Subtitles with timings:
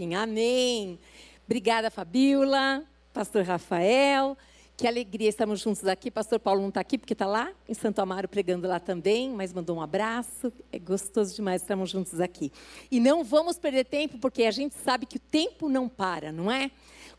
[0.00, 0.96] Amém.
[1.44, 4.38] Obrigada, Fabiola, pastor Rafael.
[4.76, 6.08] Que alegria, estamos juntos aqui.
[6.08, 9.52] Pastor Paulo não está aqui porque está lá em Santo Amaro pregando lá também, mas
[9.52, 10.52] mandou um abraço.
[10.70, 12.52] É gostoso demais, estamos juntos aqui.
[12.92, 16.48] E não vamos perder tempo porque a gente sabe que o tempo não para, não
[16.48, 16.70] é?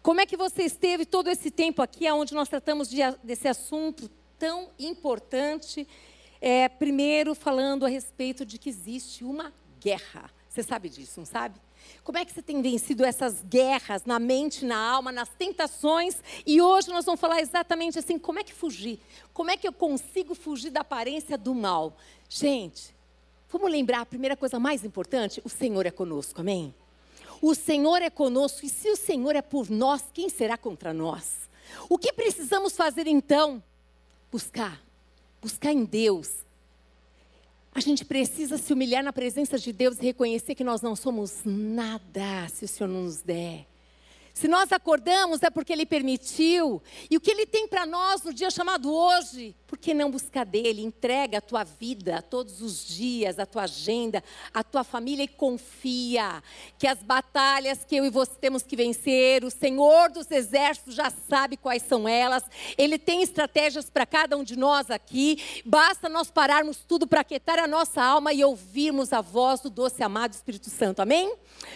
[0.02, 4.10] Como é que você esteve todo esse tempo aqui, onde nós tratamos de, desse assunto
[4.38, 5.86] tão importante?
[6.40, 9.52] É, primeiro, falando a respeito de que existe uma
[9.82, 10.32] guerra.
[10.48, 11.60] Você sabe disso, não sabe?
[12.04, 16.18] Como é que você tem vencido essas guerras na mente, na alma, nas tentações?
[16.46, 19.00] E hoje nós vamos falar exatamente assim: como é que fugir?
[19.34, 21.96] Como é que eu consigo fugir da aparência do mal?
[22.28, 22.96] Gente,
[23.52, 26.74] vamos lembrar a primeira coisa mais importante: o Senhor é conosco, amém?
[27.42, 31.50] O Senhor é conosco, e se o Senhor é por nós, quem será contra nós?
[31.88, 33.64] O que precisamos fazer então?
[34.32, 34.82] Buscar,
[35.42, 36.49] buscar em Deus
[37.74, 41.42] a gente precisa se humilhar na presença de Deus e reconhecer que nós não somos
[41.46, 43.66] nada se o Senhor não nos der.
[44.34, 46.82] Se nós acordamos é porque Ele permitiu.
[47.10, 50.46] E o que Ele tem para nós no dia chamado hoje, por que não buscar
[50.46, 50.82] dele?
[50.82, 56.42] Entrega a tua vida todos os dias, a tua agenda, a tua família e confia
[56.80, 61.12] que as batalhas que eu e você temos que vencer, o Senhor dos Exércitos já
[61.12, 62.44] sabe quais são elas.
[62.80, 65.62] Ele tem estratégias para cada um de nós aqui.
[65.64, 70.02] Basta nós pararmos tudo para aquietar a nossa alma e ouvirmos a voz do doce
[70.02, 71.00] amado Espírito Santo.
[71.00, 71.32] Amém?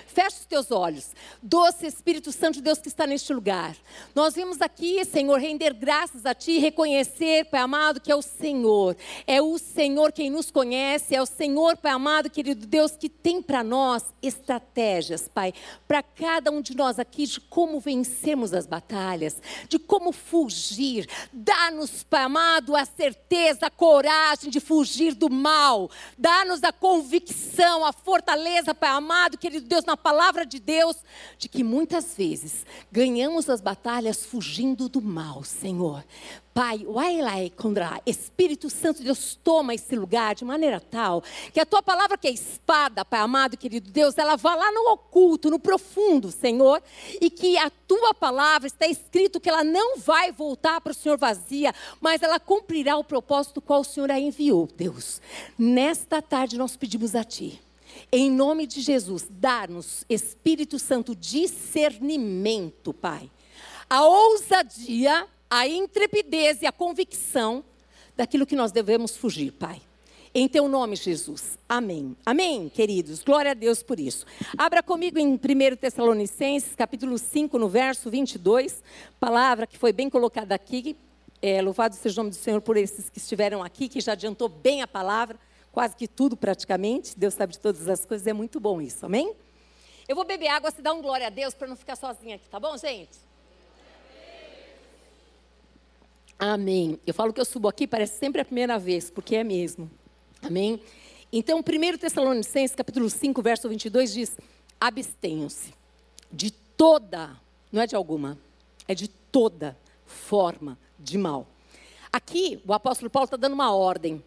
[0.08, 1.12] Feche os teus olhos.
[1.44, 3.76] Doce Espírito Santo de Deus que está neste lugar.
[4.16, 8.95] Nós vimos aqui, Senhor, render graças a Ti reconhecer, Pai amado, que é o Senhor.
[9.28, 13.42] É o Senhor quem nos conhece, é o Senhor, Pai amado, querido Deus, que tem
[13.42, 15.53] para nós estratégias, Pai,
[15.88, 21.08] para cada um de nós aqui, de como vencermos as batalhas, de como fugir.
[21.31, 25.90] Dá-nos, Pai amado, a certeza, a coragem de fugir do mal.
[26.18, 30.97] Dá-nos a convicção, a fortaleza, Pai amado, querido Deus, na palavra de Deus,
[31.38, 36.03] de que muitas vezes ganhamos as batalhas fugindo do mal, Senhor.
[36.54, 36.86] Pai,
[38.06, 42.28] Espírito Santo de Deus, toma esse lugar de maneira tal que a tua palavra, que
[42.28, 46.81] é espada, Pai amado, querido Deus, ela vá lá no oculto, no profundo, Senhor,
[47.19, 51.18] e que a tua palavra está escrito que ela não vai voltar para o Senhor
[51.18, 55.22] vazia, mas ela cumprirá o propósito qual o Senhor a enviou, Deus.
[55.58, 57.59] Nesta tarde nós pedimos a Ti
[58.12, 63.30] em nome de Jesus, dar-nos, Espírito Santo, discernimento, Pai.
[63.90, 67.64] A ousadia, a intrepidez e a convicção
[68.18, 69.80] daquilo que nós devemos fugir, Pai.
[70.34, 71.59] Em teu nome, Jesus.
[71.69, 72.18] Amém.
[72.25, 73.22] Amém, queridos.
[73.22, 74.25] Glória a Deus por isso.
[74.58, 75.38] Abra comigo em 1
[75.75, 78.81] Tessalonicenses, capítulo 5, no verso 22.
[79.19, 80.97] Palavra que foi bem colocada aqui.
[81.40, 84.50] É, louvado seja o nome do Senhor por esses que estiveram aqui, que já adiantou
[84.50, 85.38] bem a palavra
[85.72, 87.16] quase que tudo praticamente.
[87.16, 89.31] Deus sabe de todas as coisas, é muito bom isso, amém?
[90.08, 92.50] Eu vou beber água, se dá um glória a Deus para não ficar sozinha aqui,
[92.50, 93.22] tá bom, gente?
[96.38, 97.00] Amém.
[97.06, 99.90] Eu falo que eu subo aqui, parece sempre a primeira vez, porque é mesmo.
[100.42, 100.82] Amém?
[101.32, 104.38] Então, 1 Tessalonicenses, capítulo 5, verso 22 diz:
[104.80, 105.74] Abstenham-se
[106.32, 107.40] de toda,
[107.72, 108.38] não é de alguma,
[108.88, 111.48] é de toda forma de mal.
[112.12, 114.24] Aqui, o apóstolo Paulo está dando uma ordem.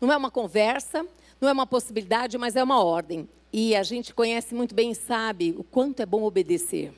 [0.00, 1.06] Não é uma conversa,
[1.40, 3.28] não é uma possibilidade, mas é uma ordem.
[3.52, 6.92] E a gente conhece muito bem e sabe o quanto é bom obedecer.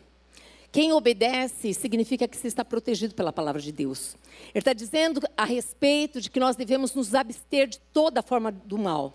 [0.73, 4.15] Quem obedece significa que se está protegido pela palavra de Deus.
[4.55, 8.79] Ele está dizendo a respeito de que nós devemos nos abster de toda forma do
[8.79, 9.15] mal.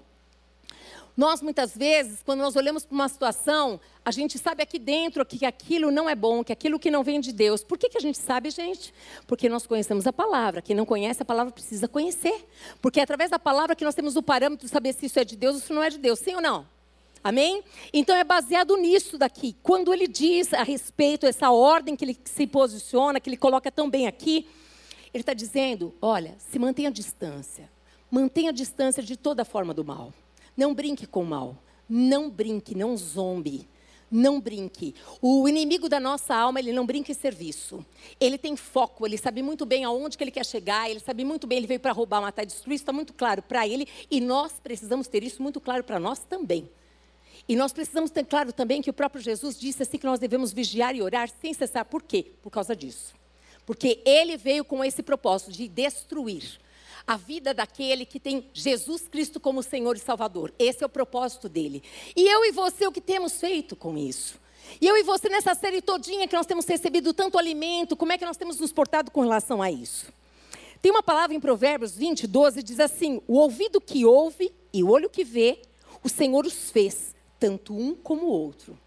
[1.16, 5.46] Nós, muitas vezes, quando nós olhamos para uma situação, a gente sabe aqui dentro que
[5.46, 7.64] aquilo não é bom, que aquilo que não vem de Deus.
[7.64, 8.94] Por que, que a gente sabe, gente?
[9.26, 10.62] Porque nós conhecemos a palavra.
[10.62, 12.46] Quem não conhece a palavra precisa conhecer.
[12.82, 15.24] Porque é através da palavra que nós temos o parâmetro de saber se isso é
[15.24, 16.20] de Deus ou se não é de Deus.
[16.20, 16.75] Sim ou não?
[17.26, 17.64] Amém?
[17.92, 19.56] Então é baseado nisso daqui.
[19.64, 23.90] Quando ele diz a respeito, essa ordem que ele se posiciona, que ele coloca tão
[23.90, 24.48] bem aqui,
[25.12, 27.68] ele está dizendo: olha, se mantenha a distância.
[28.12, 30.14] Mantenha a distância de toda forma do mal.
[30.56, 31.58] Não brinque com o mal.
[31.90, 33.68] Não brinque, não zombe.
[34.12, 34.94] Não brinque.
[35.20, 37.84] O inimigo da nossa alma, ele não brinca em serviço.
[38.20, 41.48] Ele tem foco, ele sabe muito bem aonde que ele quer chegar, ele sabe muito
[41.48, 44.22] bem, ele veio para roubar, matar e destruir, isso está muito claro para ele, e
[44.22, 46.70] nós precisamos ter isso muito claro para nós também.
[47.48, 50.52] E nós precisamos ter claro também que o próprio Jesus disse assim que nós devemos
[50.52, 51.86] vigiar e orar sem cessar.
[51.86, 52.32] Por quê?
[52.42, 53.14] Por causa disso.
[53.66, 56.60] Porque ele veio com esse propósito de destruir
[57.08, 60.52] a vida daquele que tem Jesus Cristo como Senhor e Salvador.
[60.58, 61.84] Esse é o propósito dele.
[62.16, 64.40] E eu e você, o que temos feito com isso?
[64.82, 68.18] E eu e você, nessa série todinha que nós temos recebido tanto alimento, como é
[68.18, 70.12] que nós temos nos portado com relação a isso?
[70.82, 74.90] Tem uma palavra em Provérbios 20, 12, diz assim: O ouvido que ouve e o
[74.90, 75.60] olho que vê,
[76.04, 78.78] o Senhor os fez, tanto um como o outro.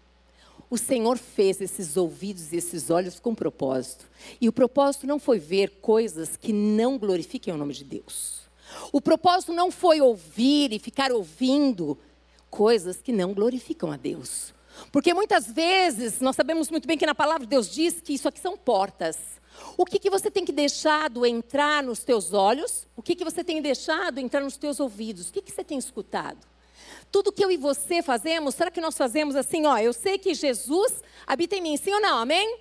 [0.69, 4.07] O Senhor fez esses ouvidos e esses olhos com propósito.
[4.39, 8.41] E o propósito não foi ver coisas que não glorifiquem o nome de Deus.
[8.91, 11.97] O propósito não foi ouvir e ficar ouvindo
[12.51, 14.53] coisas que não glorificam a Deus.
[14.91, 18.27] Porque muitas vezes nós sabemos muito bem que na palavra de Deus diz que isso
[18.27, 19.17] aqui são portas.
[19.75, 22.87] O que, que você tem que deixado entrar nos teus olhos?
[22.95, 25.29] O que, que você tem deixado entrar nos teus ouvidos?
[25.29, 26.47] O que, que você tem escutado?
[27.11, 30.33] Tudo que eu e você fazemos, será que nós fazemos assim, ó, eu sei que
[30.33, 32.59] Jesus habita em mim, sim ou não, amém?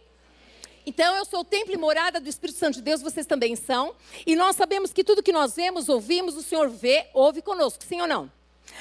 [0.87, 3.95] Então, eu sou o templo e morada do Espírito Santo de Deus, vocês também são.
[4.27, 8.01] E nós sabemos que tudo que nós vemos, ouvimos, o Senhor vê, ouve conosco, sim
[8.01, 8.33] ou não?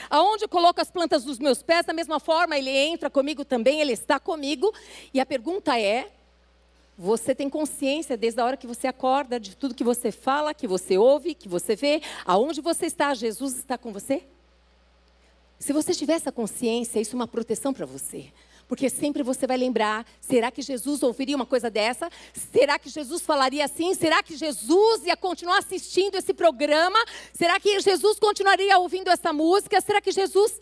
[0.09, 3.81] Aonde eu coloco as plantas dos meus pés, da mesma forma, Ele entra comigo também,
[3.81, 4.73] Ele está comigo.
[5.13, 6.09] E a pergunta é:
[6.97, 10.67] você tem consciência desde a hora que você acorda de tudo que você fala, que
[10.67, 14.23] você ouve, que você vê, aonde você está, Jesus está com você?
[15.59, 18.31] Se você tiver essa consciência, isso é uma proteção para você.
[18.67, 22.09] Porque sempre você vai lembrar: será que Jesus ouviria uma coisa dessa?
[22.51, 23.93] Será que Jesus falaria assim?
[23.93, 26.99] Será que Jesus ia continuar assistindo esse programa?
[27.33, 29.79] Será que Jesus continuaria ouvindo essa música?
[29.79, 30.61] Será que Jesus.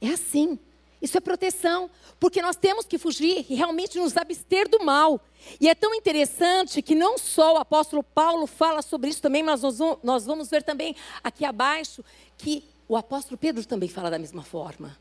[0.00, 0.58] É assim.
[1.00, 1.88] Isso é proteção,
[2.18, 5.20] porque nós temos que fugir e realmente nos abster do mal.
[5.60, 9.62] E é tão interessante que não só o apóstolo Paulo fala sobre isso também, mas
[10.02, 12.04] nós vamos ver também aqui abaixo
[12.36, 14.98] que o apóstolo Pedro também fala da mesma forma.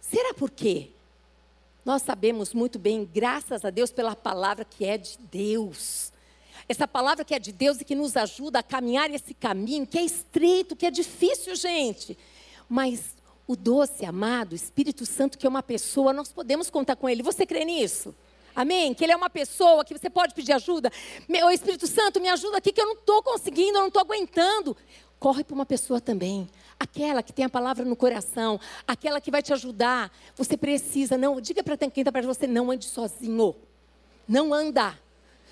[0.00, 0.90] Será por quê?
[1.84, 6.12] Nós sabemos muito bem, graças a Deus, pela palavra que é de Deus.
[6.68, 9.96] Essa palavra que é de Deus e que nos ajuda a caminhar esse caminho que
[9.96, 12.18] é estreito, que é difícil, gente.
[12.68, 13.16] Mas
[13.46, 17.22] o doce, amado, Espírito Santo, que é uma pessoa, nós podemos contar com Ele.
[17.22, 18.14] Você crê nisso?
[18.54, 18.92] Amém?
[18.92, 20.92] Que Ele é uma pessoa que você pode pedir ajuda.
[21.26, 24.76] Meu Espírito Santo, me ajuda aqui que eu não estou conseguindo, eu não estou aguentando.
[25.18, 26.48] Corre para uma pessoa também.
[26.78, 30.12] Aquela que tem a palavra no coração, aquela que vai te ajudar.
[30.36, 33.54] Você precisa, não, diga para quem está perto de você, não ande sozinho.
[34.28, 34.98] Não anda.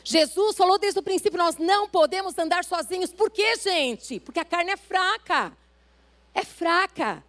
[0.05, 3.13] Jesus falou desde o princípio, nós não podemos andar sozinhos.
[3.13, 4.21] Por quê, gente?
[4.21, 5.53] Porque a carne é fraca.
[6.33, 7.25] É fraca.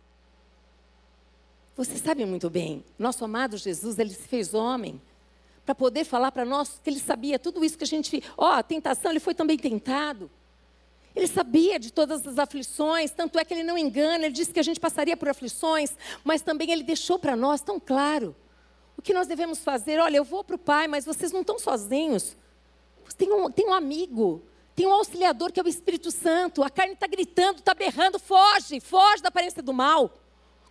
[1.76, 5.02] Você sabe muito bem, nosso amado Jesus, ele se fez homem
[5.64, 8.64] para poder falar para nós que ele sabia tudo isso que a gente, ó, a
[8.64, 10.30] tentação, ele foi também tentado.
[11.18, 14.60] Ele sabia de todas as aflições, tanto é que ele não engana, ele disse que
[14.60, 18.36] a gente passaria por aflições, mas também ele deixou para nós tão claro
[18.96, 20.00] o que nós devemos fazer.
[20.00, 22.38] Olha, eu vou para o Pai, mas vocês não estão sozinhos.
[23.18, 24.44] Tem um, tem um amigo,
[24.76, 26.64] tem um auxiliador que é o Espírito Santo.
[26.64, 30.14] A carne está gritando, está berrando, foge, foge da aparência do mal.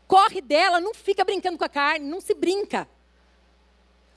[0.06, 2.88] Corre dela, não fica brincando com a carne, não se brinca.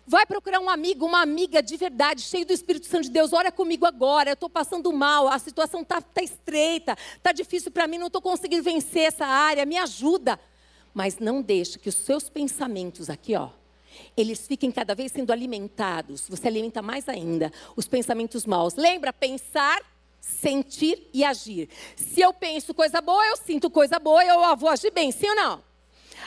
[0.09, 3.31] Vai procurar um amigo, uma amiga de verdade, cheio do Espírito Santo de Deus.
[3.31, 7.85] Ora comigo agora, eu estou passando mal, a situação está tá estreita, está difícil para
[7.85, 10.39] mim, não estou conseguindo vencer essa área, me ajuda.
[10.95, 13.49] Mas não deixe que os seus pensamentos aqui, ó,
[14.17, 16.27] eles fiquem cada vez sendo alimentados.
[16.27, 18.73] Você alimenta mais ainda os pensamentos maus.
[18.73, 19.13] Lembra?
[19.13, 19.79] Pensar,
[20.19, 21.69] sentir e agir.
[21.95, 25.35] Se eu penso coisa boa, eu sinto coisa boa, eu vou agir bem, sim ou
[25.35, 25.68] não?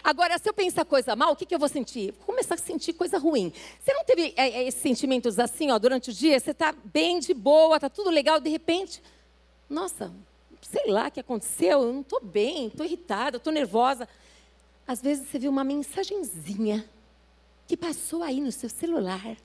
[0.04, 2.12] Agora, se eu pensar coisa mal, o que, que eu vou sentir?
[2.12, 3.52] Vou começar a sentir coisa ruim.
[3.80, 6.38] Você não teve é, é, esses sentimentos assim, ó, durante o dia?
[6.40, 9.00] Você está bem de boa, está tudo legal, de repente,
[9.70, 10.12] nossa,
[10.60, 14.08] sei lá o que aconteceu, eu não estou bem, estou irritada, estou nervosa.
[14.86, 16.84] Às vezes você viu uma mensagenzinha
[17.68, 19.36] que passou aí no seu celular.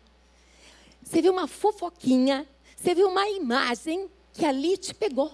[1.04, 5.32] Você viu uma fofoquinha, você viu uma imagem que ali te pegou.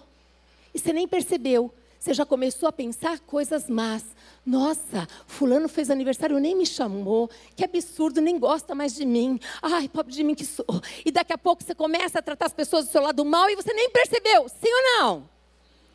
[0.74, 1.74] E você nem percebeu.
[2.04, 4.04] Você já começou a pensar coisas más.
[4.46, 7.30] Nossa, fulano fez aniversário, nem me chamou.
[7.56, 9.40] Que absurdo, nem gosta mais de mim.
[9.62, 10.66] Ai, pobre de mim que sou.
[11.06, 13.56] E daqui a pouco você começa a tratar as pessoas do seu lado mal e
[13.56, 14.50] você nem percebeu.
[14.50, 15.30] Sim ou não?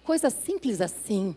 [0.03, 1.37] Coisa simples assim.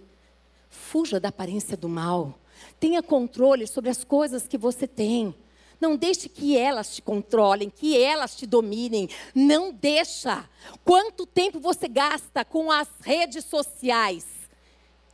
[0.69, 2.39] Fuja da aparência do mal.
[2.79, 5.35] Tenha controle sobre as coisas que você tem.
[5.81, 9.09] Não deixe que elas te controlem, que elas te dominem.
[9.35, 10.49] Não deixa.
[10.85, 14.30] Quanto tempo você gasta com as redes sociais?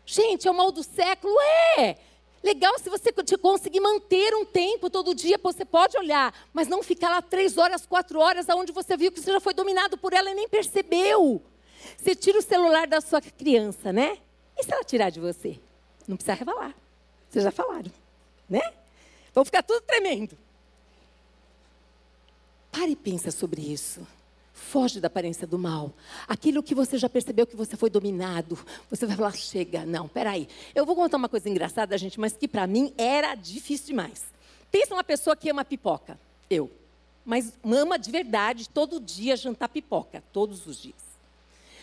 [0.10, 1.36] Gente, é o mal do século?
[1.78, 1.98] É!
[2.42, 7.10] Legal se você conseguir manter um tempo todo dia, você pode olhar, mas não ficar
[7.10, 10.32] lá três horas, quatro horas, aonde você viu que você já foi dominado por ela
[10.32, 11.42] e nem percebeu.
[11.98, 14.18] Você tira o celular da sua criança, né?
[14.58, 15.60] E se ela tirar de você?
[16.08, 16.74] Não precisa revelar.
[17.30, 17.92] Vocês já falaram,
[18.50, 18.62] né?
[19.34, 20.38] Vão ficar tudo tremendo.
[22.72, 24.08] Pare e pensa sobre isso.
[24.58, 25.94] Foge da aparência do mal.
[26.28, 28.58] Aquilo que você já percebeu que você foi dominado.
[28.90, 30.50] Você vai falar, chega, não, peraí.
[30.74, 34.26] Eu vou contar uma coisa engraçada, gente, mas que para mim era difícil demais.
[34.72, 36.20] Pensa uma pessoa que ama pipoca.
[36.50, 36.72] Eu.
[37.24, 40.24] Mas ama de verdade, todo dia jantar pipoca.
[40.34, 40.96] Todos os dias.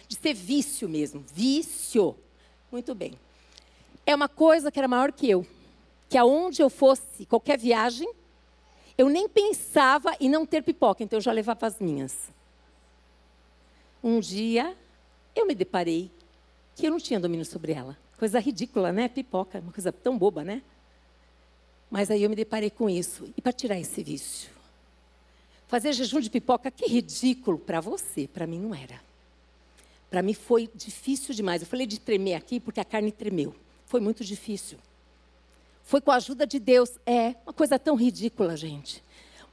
[0.09, 1.25] De ser vício mesmo.
[1.33, 2.17] Vício.
[2.73, 3.15] Muito bem.
[4.05, 5.47] É uma coisa que era maior que eu.
[6.09, 8.09] Que aonde eu fosse, qualquer viagem,
[8.97, 12.34] Eu nem pensava em não ter pipoca, então eu já levava as minhas.
[14.05, 14.77] Um dia,
[15.35, 16.11] eu me deparei
[16.77, 17.97] que eu não tinha domínio sobre ela.
[18.19, 19.09] Coisa ridícula, né?
[19.09, 20.61] Pipoca, uma coisa tão boba, né?
[21.91, 23.33] Mas aí eu me deparei com isso.
[23.35, 24.51] E para tirar esse vício?
[25.69, 29.01] Fazer jejum de pipoca, que ridículo para você, para mim não era.
[30.11, 31.63] Para mim foi difícil demais.
[31.63, 33.57] Eu falei de tremer aqui porque a carne tremeu.
[33.87, 34.77] Foi muito difícil.
[35.83, 36.91] Foi com a ajuda de Deus.
[37.07, 39.03] É uma coisa tão ridícula, gente.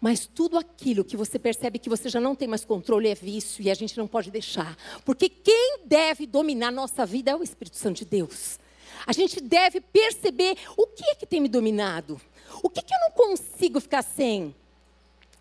[0.01, 3.63] Mas tudo aquilo que você percebe que você já não tem mais controle é vício
[3.63, 4.75] e a gente não pode deixar.
[5.05, 8.59] Porque quem deve dominar nossa vida é o Espírito Santo de Deus.
[9.05, 12.19] A gente deve perceber o que é que tem me dominado.
[12.63, 14.55] O que, que eu não consigo ficar sem?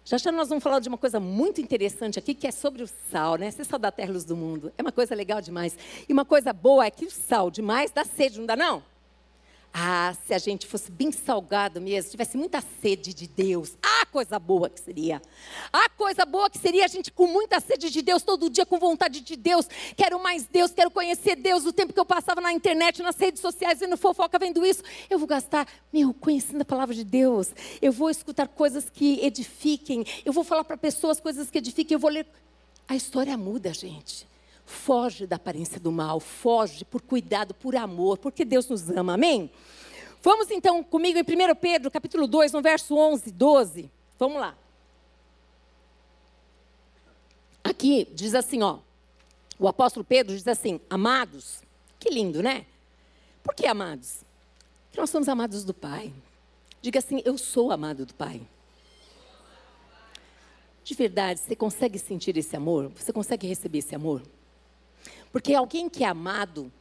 [0.05, 2.89] Já já nós vamos falar de uma coisa muito interessante aqui, que é sobre o
[3.11, 3.51] sal, né?
[3.51, 4.71] Ser sal da terra luz do mundo.
[4.77, 5.77] É uma coisa legal demais.
[6.07, 8.83] E uma coisa boa é que o sal demais dá sede, não dá não?
[9.73, 13.77] Ah, se a gente fosse bem salgado mesmo, tivesse muita sede de Deus.
[13.81, 15.23] Ah, coisa boa que seria.
[15.73, 18.79] Ah, coisa boa que seria a gente com muita sede de Deus, todo dia com
[18.81, 19.67] vontade de Deus.
[19.97, 21.65] Quero mais Deus, quero conhecer Deus.
[21.67, 25.19] O tempo que eu passava na internet, nas redes sociais, vendo fofoca, vendo isso, eu
[25.19, 27.53] vou gastar, meu, conhecendo a palavra de Deus.
[27.81, 30.05] Eu vou escutar coisas que edifiquem.
[30.25, 31.95] Eu vou falar para pessoas coisas que edifiquem.
[31.95, 32.27] Eu vou ler.
[32.89, 34.30] A história muda, gente.
[34.71, 39.51] Foge da aparência do mal, foge por cuidado, por amor, porque Deus nos ama, amém?
[40.23, 43.91] Vamos então comigo em 1 Pedro, capítulo 2, no verso 11, 12.
[44.17, 44.57] Vamos lá.
[47.65, 48.79] Aqui diz assim, ó.
[49.59, 51.63] O apóstolo Pedro diz assim: Amados,
[51.99, 52.65] que lindo, né?
[53.43, 54.25] Por que amados?
[54.87, 56.15] Porque nós somos amados do Pai.
[56.81, 58.41] Diga assim: Eu sou amado do Pai.
[60.85, 62.93] De verdade, você consegue sentir esse amor?
[62.95, 64.23] Você consegue receber esse amor?
[65.33, 66.73] Porque alguém que é amado,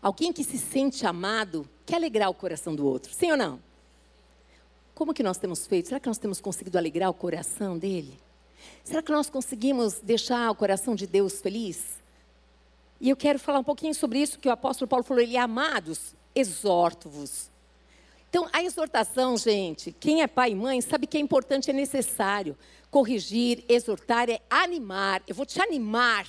[0.00, 3.12] alguém que se sente amado, quer alegrar o coração do outro.
[3.12, 3.60] Sim ou não?
[4.94, 5.88] Como que nós temos feito?
[5.88, 8.18] Será que nós temos conseguido alegrar o coração dele?
[8.82, 11.98] Será que nós conseguimos deixar o coração de Deus feliz?
[13.00, 15.40] E eu quero falar um pouquinho sobre isso que o apóstolo Paulo falou, ele é
[15.40, 17.50] amados, exorto-vos.
[18.28, 22.56] Então, a exortação, gente, quem é pai e mãe sabe que é importante, é necessário.
[22.90, 25.22] Corrigir, exortar, é animar.
[25.26, 26.26] Eu vou te animar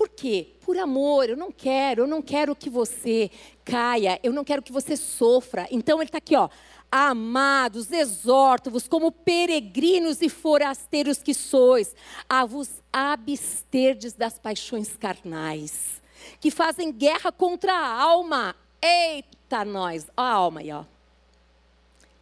[0.00, 0.54] por quê?
[0.62, 3.30] Por amor, eu não quero, eu não quero que você
[3.62, 5.68] caia, eu não quero que você sofra.
[5.70, 6.48] Então ele está aqui, ó.
[6.90, 11.94] Amados, exorto-vos como peregrinos e forasteiros que sois,
[12.26, 16.00] a vos absterdes das paixões carnais,
[16.40, 18.56] que fazem guerra contra a alma.
[18.80, 20.84] Eita, nós, ó a alma aí, ó.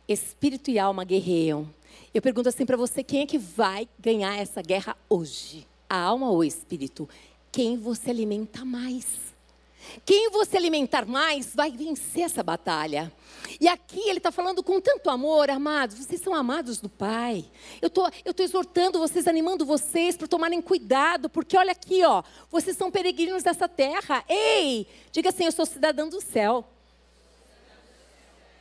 [0.08, 1.72] Espírito e alma guerreiam.
[2.12, 5.64] Eu pergunto assim para você: quem é que vai ganhar essa guerra hoje?
[5.88, 7.08] A alma ou o espírito?
[7.50, 9.28] Quem você alimenta mais.
[10.04, 13.12] Quem você alimentar mais vai vencer essa batalha.
[13.60, 17.44] E aqui ele está falando com tanto amor, amados, vocês são amados do Pai.
[17.80, 22.22] Eu tô, estou tô exortando vocês, animando vocês para tomarem cuidado, porque olha aqui, ó,
[22.50, 24.24] vocês são peregrinos dessa terra.
[24.28, 26.64] Ei, diga assim: eu sou cidadão do céu.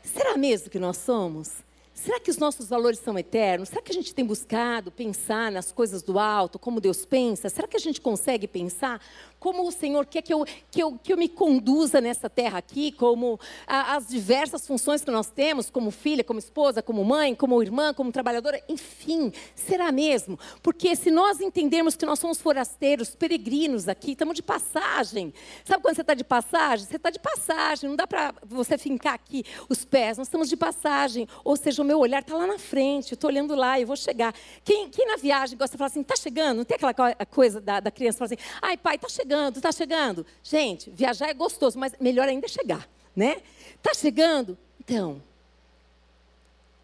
[0.04, 1.67] Será mesmo que nós somos?
[1.98, 3.70] Será que os nossos valores são eternos?
[3.70, 7.50] Será que a gente tem buscado pensar nas coisas do alto, como Deus pensa?
[7.50, 9.02] Será que a gente consegue pensar
[9.40, 12.92] como o Senhor quer que eu, que eu, que eu me conduza nessa terra aqui,
[12.92, 17.62] como a, as diversas funções que nós temos, como filha, como esposa, como mãe, como
[17.62, 20.40] irmã, como trabalhadora, enfim, será mesmo?
[20.62, 25.34] Porque se nós entendermos que nós somos forasteiros, peregrinos aqui, estamos de passagem.
[25.64, 26.88] Sabe quando você está de passagem?
[26.88, 30.58] Você está de passagem, não dá para você fincar aqui os pés, nós estamos de
[30.58, 31.28] passagem.
[31.44, 33.96] Ou seja, o meu olhar está lá na frente, eu estou olhando lá, eu vou
[33.96, 34.34] chegar.
[34.64, 36.58] Quem, quem na viagem gosta de falar assim, está chegando?
[36.58, 39.72] Não tem aquela coisa da, da criança falar assim, ai pai, está chegando chegando, está
[39.72, 40.26] chegando.
[40.42, 43.42] Gente, viajar é gostoso, mas melhor ainda é chegar, né?
[43.76, 44.58] Está chegando?
[44.80, 45.22] Então,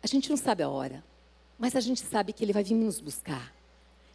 [0.01, 1.03] a gente não sabe a hora,
[1.57, 3.53] mas a gente sabe que ele vai vir nos buscar,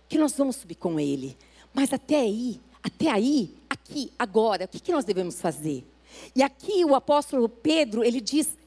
[0.09, 1.39] que nós vamos subir com ele.
[1.73, 5.87] Mas até aí, até aí, aqui, agora, o que, que nós devemos fazer?
[6.37, 8.58] E aqui o apóstolo Pedro, ele diz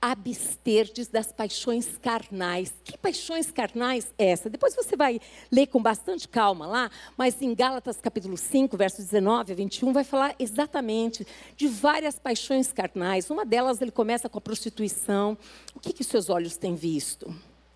[0.00, 2.72] absterdes das paixões carnais.
[2.82, 4.48] Que paixões carnais é essa?
[4.48, 5.20] Depois você vai
[5.52, 10.04] ler com bastante calma lá, mas em Gálatas capítulo 5, versos 19 a 21, vai
[10.04, 11.26] falar exatamente
[11.56, 13.28] de várias paixões carnais.
[13.28, 15.36] Uma delas ele começa com a prostituição.
[15.74, 17.34] O que que seus olhos têm visto?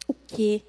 [0.08, 0.62] O que?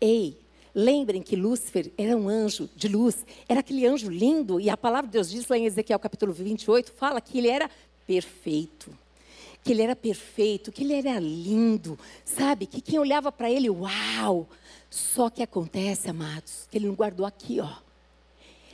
[0.00, 0.36] Ei,
[0.74, 5.06] lembrem que Lúcifer era um anjo de luz, era aquele anjo lindo, e a palavra
[5.06, 7.70] de Deus diz lá em Ezequiel capítulo 28, fala que ele era
[8.04, 9.01] perfeito
[9.62, 12.66] que ele era perfeito, que ele era lindo, sabe?
[12.66, 14.48] Que quem olhava para ele, uau!
[14.90, 17.72] Só que acontece, amados, que ele não guardou aqui, ó.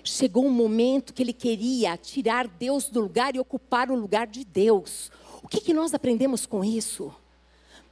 [0.02, 4.44] Chegou um momento que ele queria tirar Deus do lugar e ocupar o lugar de
[4.44, 5.10] Deus.
[5.42, 7.14] O que, que nós aprendemos com isso?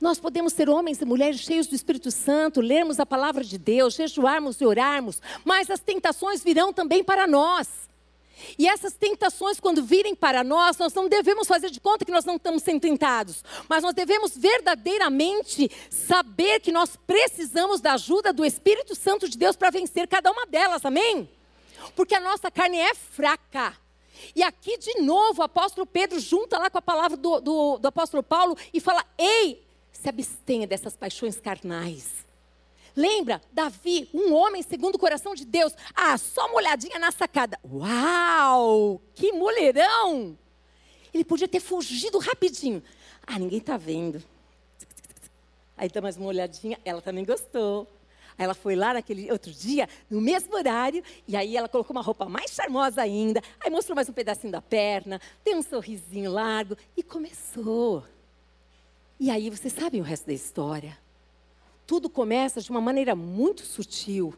[0.00, 3.94] Nós podemos ser homens e mulheres cheios do Espírito Santo, lermos a palavra de Deus,
[3.94, 7.86] jejuarmos e orarmos, mas as tentações virão também para nós.
[8.58, 12.24] E essas tentações, quando virem para nós, nós não devemos fazer de conta que nós
[12.24, 18.44] não estamos sendo tentados, mas nós devemos verdadeiramente saber que nós precisamos da ajuda do
[18.44, 21.28] Espírito Santo de Deus para vencer cada uma delas, amém?
[21.94, 23.76] Porque a nossa carne é fraca.
[24.34, 27.88] E aqui, de novo, o apóstolo Pedro junta lá com a palavra do, do, do
[27.88, 29.62] apóstolo Paulo e fala: Ei,
[29.92, 32.25] se abstenha dessas paixões carnais.
[32.96, 35.74] Lembra, Davi, um homem segundo o coração de Deus.
[35.94, 37.58] Ah, só uma olhadinha na sacada.
[37.62, 40.36] Uau, que mulherão!
[41.12, 42.82] Ele podia ter fugido rapidinho.
[43.26, 44.22] Ah, ninguém está vendo.
[45.76, 47.86] Aí dá mais uma olhadinha, ela também gostou.
[48.38, 52.02] Aí ela foi lá naquele outro dia, no mesmo horário, e aí ela colocou uma
[52.02, 56.76] roupa mais charmosa ainda, aí mostrou mais um pedacinho da perna, deu um sorrisinho largo
[56.94, 58.04] e começou.
[59.18, 60.98] E aí vocês sabem o resto da história.
[61.86, 64.34] Tudo começa de uma maneira muito sutil.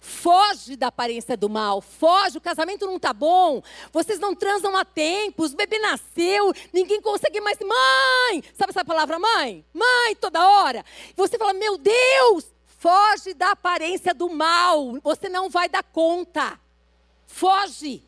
[0.00, 3.60] Foge da aparência do mal, foge, o casamento não está bom,
[3.92, 7.58] vocês não transam há tempo, o bebê nasceu, ninguém consegue mais.
[7.58, 8.44] Mãe!
[8.54, 9.64] Sabe essa palavra, mãe?
[9.74, 10.84] Mãe, toda hora.
[11.16, 16.58] Você fala, meu Deus, foge da aparência do mal, você não vai dar conta.
[17.26, 18.02] Foge.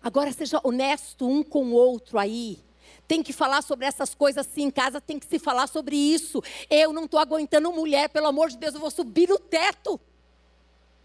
[0.00, 2.64] Agora seja honesto um com o outro aí
[3.06, 6.42] tem que falar sobre essas coisas sim, em casa tem que se falar sobre isso.
[6.68, 10.00] Eu não estou aguentando mulher, pelo amor de Deus, eu vou subir o teto.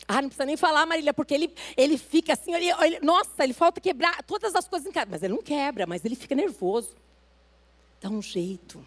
[0.08, 3.54] Ah, não precisa nem falar, Marília, porque ele, ele fica assim, ele, ele, nossa, ele
[3.54, 5.08] falta quebrar todas as coisas em casa.
[5.10, 6.96] Mas ele não quebra, mas ele fica nervoso.
[8.02, 8.86] Dá um jeito.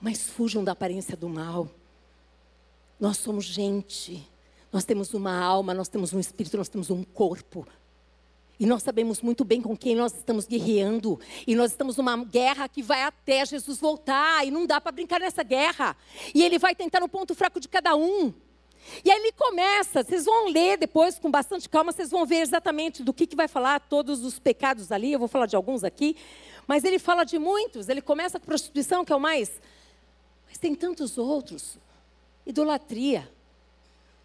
[0.00, 1.68] Mas fujam da aparência do mal.
[2.98, 4.26] Nós somos gente.
[4.72, 7.66] Nós temos uma alma, nós temos um espírito, nós temos um corpo.
[8.60, 11.20] E nós sabemos muito bem com quem nós estamos guerreando.
[11.46, 14.44] E nós estamos numa guerra que vai até Jesus voltar.
[14.46, 15.96] E não dá para brincar nessa guerra.
[16.34, 18.34] E ele vai tentar no ponto fraco de cada um.
[19.04, 23.02] E aí ele começa, vocês vão ler depois com bastante calma, vocês vão ver exatamente
[23.02, 25.12] do que, que vai falar todos os pecados ali.
[25.12, 26.16] Eu vou falar de alguns aqui.
[26.66, 27.88] Mas ele fala de muitos.
[27.88, 29.60] Ele começa com prostituição, que é o mais.
[30.48, 31.78] Mas tem tantos outros.
[32.44, 33.30] Idolatria.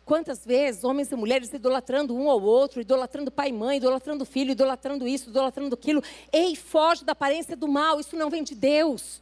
[0.06, 4.52] Quantas vezes homens e mulheres idolatrando um ao outro, idolatrando pai e mãe, idolatrando filho,
[4.52, 6.04] idolatrando isso, idolatrando aquilo.
[6.32, 9.22] Ei, foge da aparência do mal, isso não vem de Deus.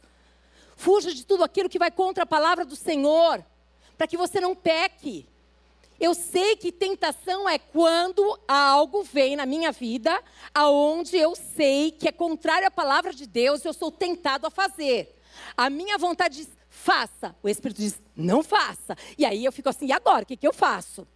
[0.76, 3.44] Fuja de tudo aquilo que vai contra a palavra do Senhor,
[3.96, 5.24] para que você não peque.
[6.00, 10.20] Eu sei que tentação é quando algo vem na minha vida,
[10.52, 15.16] aonde eu sei que é contrário à palavra de Deus, eu sou tentado a fazer.
[15.56, 16.48] A minha vontade
[16.82, 17.34] faça.
[17.42, 18.96] O Espírito diz, não faça.
[19.16, 20.24] E aí eu fico assim, e agora?
[20.24, 21.06] O que, que eu faço?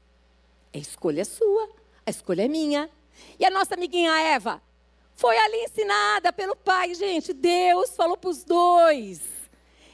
[0.72, 1.68] A escolha é sua,
[2.06, 2.88] a escolha é minha.
[3.38, 4.62] E a nossa amiguinha Eva
[5.16, 7.32] foi ali ensinada pelo pai, gente.
[7.32, 9.22] Deus falou para os dois.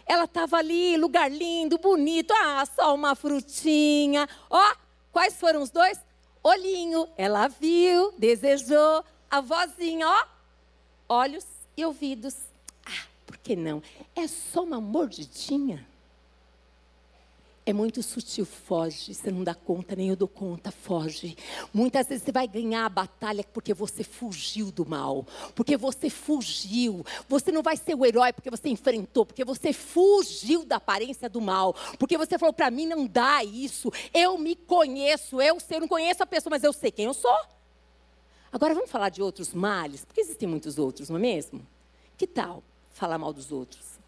[0.05, 2.35] Ela estava ali, lugar lindo, bonito.
[2.35, 4.29] Ah, só uma frutinha.
[4.51, 4.75] Ó,
[5.11, 5.99] quais foram os dois?
[6.43, 7.09] Olhinho.
[7.17, 9.03] Ela viu, desejou.
[9.31, 10.27] A vozinha, ó.
[11.09, 12.52] Olhos e ouvidos
[13.27, 13.83] por que não?
[14.15, 15.87] É só uma mordidinha.
[17.65, 19.15] É muito sutil, foge.
[19.15, 21.37] Você não dá conta, nem eu dou conta, foge.
[21.73, 27.07] Muitas vezes você vai ganhar a batalha porque você fugiu do mal, porque você fugiu.
[27.29, 31.41] Você não vai ser o herói porque você enfrentou, porque você fugiu da aparência do
[31.41, 33.93] mal, porque você falou para mim não dá isso.
[34.13, 37.15] Eu me conheço, eu sei, eu não conheço a pessoa, mas eu sei quem eu
[37.15, 37.39] sou.
[38.51, 41.65] Agora vamos falar de outros males, porque existem muitos outros, não é mesmo?
[42.19, 42.65] Que tal?
[42.93, 43.99] Falar mal dos outros.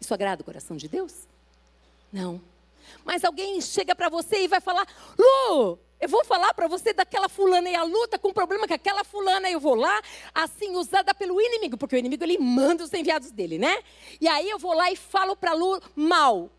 [0.00, 1.28] Isso agrada o coração de Deus?
[2.12, 2.40] Não.
[3.04, 4.86] Mas alguém chega para você e vai falar:
[5.18, 8.72] Lu, eu vou falar para você daquela fulana e a luta com o problema que
[8.72, 10.02] aquela fulana eu vou lá,
[10.34, 13.82] assim, usada pelo inimigo, porque o inimigo ele manda os enviados dele, né?
[14.20, 16.50] E aí eu vou lá e falo para Lu mal.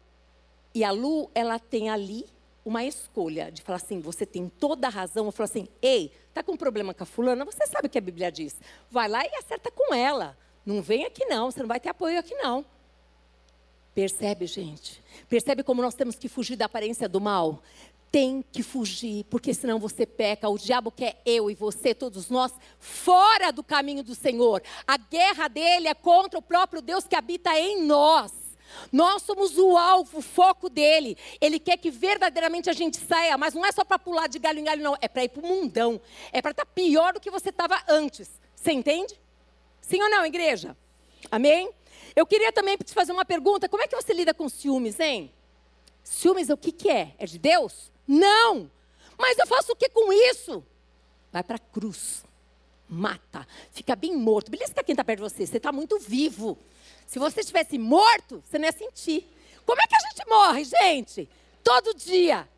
[0.73, 2.25] E a Lu, ela tem ali
[2.63, 5.25] uma escolha de falar assim: você tem toda a razão.
[5.25, 7.43] Eu falo assim: ei, tá com problema com a fulana?
[7.43, 8.55] Você sabe o que a Bíblia diz.
[8.89, 10.37] Vai lá e acerta com ela.
[10.65, 12.65] Não vem aqui não, você não vai ter apoio aqui não.
[13.93, 15.01] Percebe, gente?
[15.27, 17.61] Percebe como nós temos que fugir da aparência do mal?
[18.11, 20.49] Tem que fugir, porque senão você peca.
[20.49, 24.61] O diabo quer eu e você, todos nós, fora do caminho do Senhor.
[24.85, 28.31] A guerra dele é contra o próprio Deus que habita em nós.
[28.91, 31.17] Nós somos o alvo, o foco dele.
[31.39, 34.59] Ele quer que verdadeiramente a gente saia, mas não é só para pular de galho
[34.59, 34.97] em galho, não.
[35.01, 35.99] É para ir para o mundão.
[36.31, 38.29] É para estar tá pior do que você estava antes.
[38.55, 39.19] Você entende?
[39.81, 40.77] Sim ou não, igreja?
[41.29, 41.71] Amém?
[42.15, 45.31] Eu queria também te fazer uma pergunta: como é que você lida com ciúmes, hein?
[46.03, 47.15] Ciúmes, o que, que é?
[47.17, 47.91] É de Deus?
[48.07, 48.69] Não!
[49.17, 50.63] Mas eu faço o que com isso?
[51.31, 52.25] Vai para a cruz.
[52.89, 53.47] Mata.
[53.71, 54.51] Fica bem morto.
[54.51, 55.45] Que quem está perto de você?
[55.45, 56.57] Você está muito vivo.
[57.05, 59.27] Se você estivesse morto, você não ia sentir.
[59.65, 61.29] Como é que a gente morre, gente?
[61.63, 62.49] Todo dia.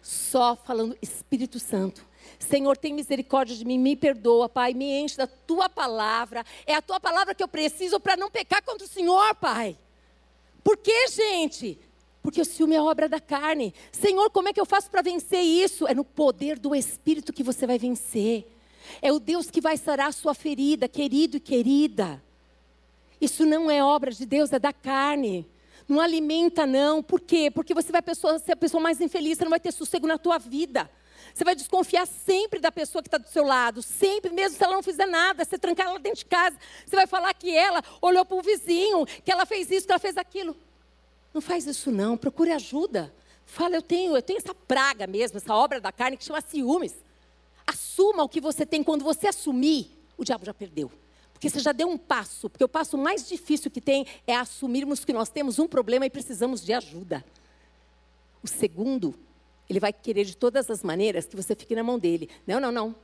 [0.00, 2.06] Só falando Espírito Santo.
[2.38, 6.44] Senhor, tem misericórdia de mim, me perdoa, Pai, me enche da tua palavra.
[6.66, 9.76] É a tua palavra que eu preciso para não pecar contra o Senhor, Pai.
[10.62, 11.78] Por que, gente?
[12.22, 13.74] Porque o ciúme é obra da carne.
[13.90, 15.86] Senhor, como é que eu faço para vencer isso?
[15.86, 18.46] É no poder do Espírito que você vai vencer.
[19.00, 22.22] É o Deus que vai sarar a sua ferida, querido e querida.
[23.20, 25.46] Isso não é obra de Deus, é da carne.
[25.88, 27.02] Não alimenta, não.
[27.02, 27.50] Por quê?
[27.50, 28.02] Porque você vai
[28.38, 30.90] ser a pessoa mais infeliz, você não vai ter sossego na tua vida.
[31.38, 34.74] Você vai desconfiar sempre da pessoa que está do seu lado, sempre, mesmo se ela
[34.74, 36.58] não fizer nada, você trancar ela dentro de casa.
[36.84, 40.00] Você vai falar que ela olhou para o vizinho, que ela fez isso, que ela
[40.00, 40.56] fez aquilo.
[41.32, 43.14] Não faz isso não, procure ajuda.
[43.46, 46.96] Fala, eu tenho, eu tenho essa praga mesmo, essa obra da carne que chama ciúmes.
[47.64, 48.82] Assuma o que você tem.
[48.82, 50.90] Quando você assumir, o diabo já perdeu.
[51.32, 52.50] Porque você já deu um passo.
[52.50, 56.10] Porque o passo mais difícil que tem é assumirmos que nós temos um problema e
[56.10, 57.24] precisamos de ajuda.
[58.42, 59.14] O segundo
[59.68, 62.28] ele vai querer de todas as maneiras que você fique na mão dele.
[62.46, 62.94] Não, não, não.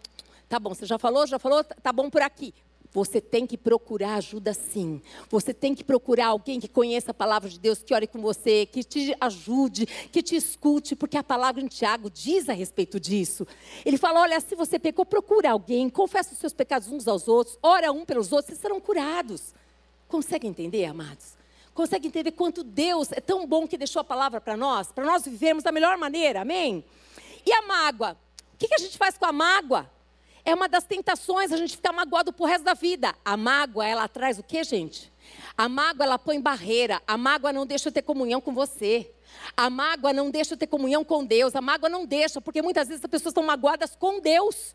[0.48, 2.55] Tá bom, você já falou, já falou, tá bom por aqui.
[2.94, 5.03] Você tem que procurar ajuda sim.
[5.29, 8.66] Você tem que procurar alguém que conheça a palavra de Deus, que ore com você,
[8.66, 13.44] que te ajude, que te escute, porque a palavra em Tiago diz a respeito disso.
[13.85, 17.59] Ele fala: olha, se você pecou, procura alguém, confessa os seus pecados uns aos outros,
[17.61, 19.53] ora um pelos outros, vocês serão curados.
[20.07, 21.37] Consegue entender, amados?
[21.74, 25.24] Consegue entender quanto Deus é tão bom que deixou a palavra para nós, para nós
[25.24, 26.84] vivermos da melhor maneira, amém?
[27.44, 28.16] E a mágoa?
[28.54, 29.90] O que, a gente faz com a mágoa?
[30.44, 33.14] É uma das tentações a gente ficar magoado pro resto da vida.
[33.24, 35.12] A mágoa, ela traz o que, gente?
[35.56, 37.02] A mágoa, ela põe barreira.
[37.06, 39.10] A mágoa não deixa eu ter comunhão com você.
[39.56, 41.56] A mágoa não deixa eu ter comunhão com Deus.
[41.56, 44.74] A mágoa não deixa, porque muitas vezes as pessoas estão magoadas com Deus.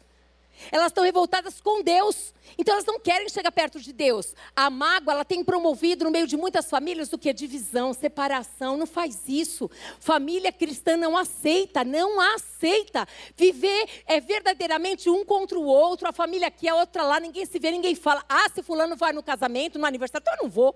[0.72, 2.34] Elas estão revoltadas com Deus.
[2.58, 4.36] Então elas não querem chegar perto de Deus.
[4.56, 7.32] A mágoa, ela tem promovido no meio de muitas famílias o que?
[7.32, 8.78] Divisão, separação.
[8.78, 9.70] Não faz isso.
[10.00, 13.08] Família cristã não aceita, não aceita.
[13.36, 16.08] Viver é verdadeiramente um contra o outro.
[16.08, 17.20] A família aqui, a outra lá.
[17.20, 18.24] Ninguém se vê, ninguém fala.
[18.28, 20.76] Ah, se fulano vai no casamento, no aniversário, então eu não vou.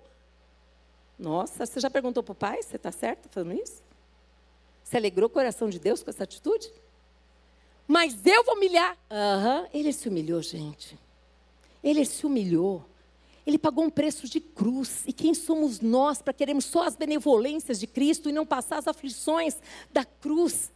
[1.18, 2.62] Nossa, você já perguntou para o pai?
[2.62, 3.82] Você está certo falando isso?
[4.84, 6.72] Você alegrou o coração de Deus com essa atitude?
[7.88, 8.98] Mas eu vou humilhar.
[9.10, 9.68] Uhum.
[9.74, 10.98] Ele se humilhou, gente.
[11.84, 12.86] Ele se humilhou.
[13.46, 15.04] Ele pagou um preço de cruz.
[15.06, 18.88] E quem somos nós para queremos só as benevolências de Cristo e não passar as
[18.88, 19.58] aflições
[19.92, 20.72] da cruz?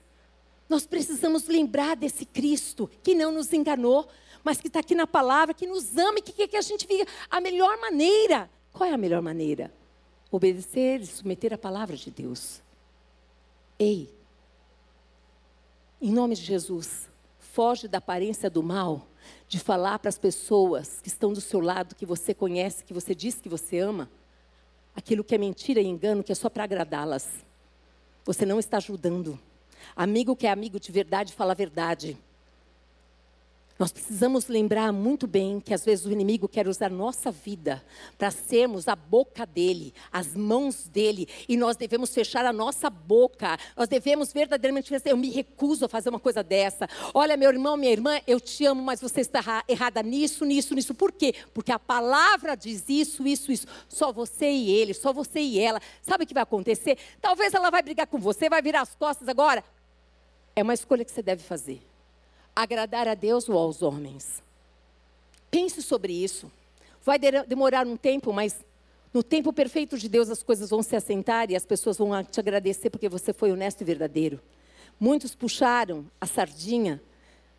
[0.67, 4.05] Nós precisamos lembrar desse Cristo que não nos enganou,
[4.43, 6.85] mas que está aqui na palavra, que nos ama e que quer que a gente
[6.85, 8.49] viva a melhor maneira.
[8.73, 9.73] Qual é a melhor maneira?
[10.29, 12.61] Obedecer e submeter a palavra de Deus.
[13.79, 14.13] Ei,
[16.01, 19.07] em nome de Jesus, foge da aparência do mal,
[19.47, 23.15] de falar para as pessoas que estão do seu lado, que você conhece, que você
[23.15, 24.09] diz que você ama,
[24.95, 27.27] aquilo que é mentira e engano, que é só para agradá-las.
[28.25, 29.39] Você não está ajudando.
[29.95, 32.17] Amigo que é amigo de verdade, fala a verdade.
[33.79, 37.83] Nós precisamos lembrar muito bem que às vezes o inimigo quer usar nossa vida
[38.17, 43.55] para sermos a boca dele, as mãos dele, e nós devemos fechar a nossa boca.
[43.75, 46.89] Nós devemos verdadeiramente dizer: eu me recuso a fazer uma coisa dessa.
[47.13, 50.95] Olha, meu irmão, minha irmã, eu te amo, mas você está errada nisso, nisso, nisso.
[50.95, 51.35] Por quê?
[51.53, 53.67] Porque a palavra diz isso, isso, isso.
[53.87, 55.79] Só você e ele, só você e ela.
[56.01, 56.97] Sabe o que vai acontecer?
[57.21, 59.63] Talvez ela vai brigar com você, vai virar as costas agora.
[60.55, 61.79] É uma escolha que você deve fazer
[62.63, 64.41] agradar a Deus ou aos homens?
[65.49, 66.51] Pense sobre isso.
[67.03, 68.65] Vai demorar um tempo, mas
[69.13, 72.39] no tempo perfeito de Deus as coisas vão se assentar e as pessoas vão te
[72.39, 74.41] agradecer porque você foi honesto e verdadeiro.
[74.99, 77.01] Muitos puxaram a sardinha,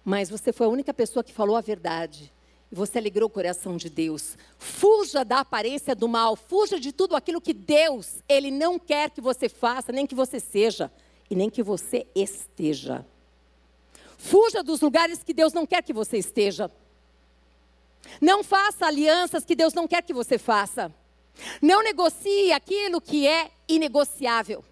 [0.04, 2.32] mas você foi a única pessoa que falou a verdade.
[2.70, 4.36] E você alegrou o coração de Deus.
[4.58, 9.20] Fuja da aparência do mal, fuja de tudo aquilo que Deus, Ele não quer que
[9.20, 10.92] você faça, nem que você seja,
[11.30, 13.06] e nem que você esteja.
[14.18, 16.70] Fuja dos lugares que Deus não quer que você esteja.
[18.20, 20.92] Não faça alianças que Deus não quer que você faça.
[21.62, 24.64] Não negocie aquilo que é inegociável.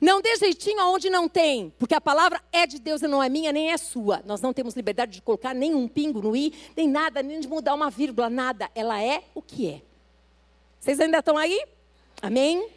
[0.00, 3.28] Não dê jeitinho aonde não tem, porque a palavra é de Deus e não é
[3.28, 4.22] minha nem é sua.
[4.24, 7.74] Nós não temos liberdade de colocar nenhum pingo no i, nem nada, nem de mudar
[7.74, 8.70] uma vírgula, nada.
[8.74, 9.82] Ela é o que é.
[10.80, 11.64] Vocês ainda estão aí?
[12.20, 12.68] Amém?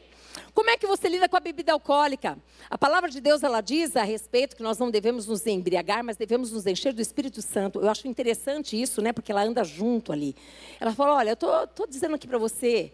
[0.54, 2.38] Como é que você lida com a bebida alcoólica?
[2.70, 6.18] A palavra de Deus ela diz a respeito que nós não devemos nos embriagar, mas
[6.18, 7.80] devemos nos encher do Espírito Santo.
[7.80, 9.14] Eu acho interessante isso, né?
[9.14, 10.36] Porque ela anda junto ali.
[10.80, 12.94] Ela fala: olha, eu tô, tô dizendo aqui para você,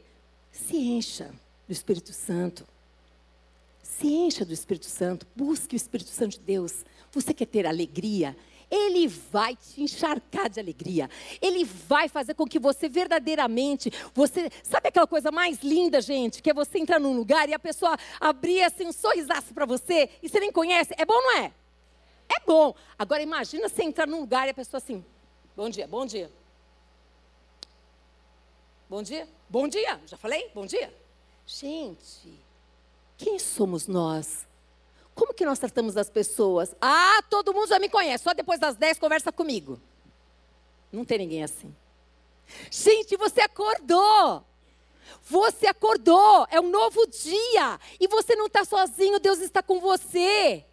[0.51, 1.31] se encha
[1.67, 2.65] do Espírito Santo.
[3.81, 5.25] Se encha do Espírito Santo.
[5.35, 6.83] Busque o Espírito Santo de Deus.
[7.11, 8.35] Você quer ter alegria?
[8.69, 11.09] Ele vai te encharcar de alegria.
[11.41, 16.49] Ele vai fazer com que você verdadeiramente, você, sabe aquela coisa mais linda, gente, que
[16.49, 20.29] é você entrar num lugar e a pessoa abrir assim um sorrisaço para você e
[20.29, 20.93] você nem conhece.
[20.97, 21.53] É bom, não é?
[22.29, 22.73] É bom.
[22.97, 25.05] Agora imagina você entrar num lugar e a pessoa assim:
[25.55, 26.31] "Bom dia, bom dia".
[28.87, 29.27] Bom dia?
[29.49, 29.99] Bom dia.
[30.05, 30.51] Já falei?
[30.53, 30.93] Bom dia.
[31.45, 32.39] Gente,
[33.17, 34.47] quem somos nós?
[35.15, 36.75] Como que nós tratamos as pessoas?
[36.81, 39.81] Ah, todo mundo já me conhece, só depois das 10 conversa comigo.
[40.91, 41.73] Não tem ninguém assim.
[42.69, 44.45] Gente, você acordou.
[45.23, 47.79] Você acordou, é um novo dia.
[47.99, 50.65] E você não está sozinho, Deus está com você.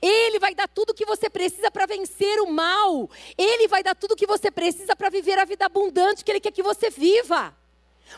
[0.00, 3.10] Ele vai dar tudo o que você precisa para vencer o mal.
[3.36, 6.40] Ele vai dar tudo o que você precisa para viver a vida abundante que Ele
[6.40, 7.56] quer que você viva.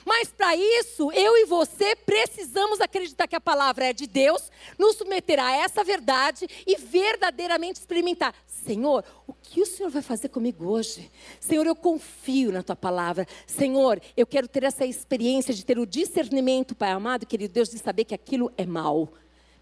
[0.05, 4.97] Mas para isso, eu e você precisamos acreditar que a palavra é de Deus, nos
[4.97, 8.35] submeter a essa verdade e verdadeiramente experimentar.
[8.47, 11.11] Senhor, o que o Senhor vai fazer comigo hoje?
[11.41, 13.27] Senhor, eu confio na tua palavra.
[13.47, 17.79] Senhor, eu quero ter essa experiência de ter o discernimento, Pai amado, querido Deus, de
[17.79, 19.13] saber que aquilo é mal.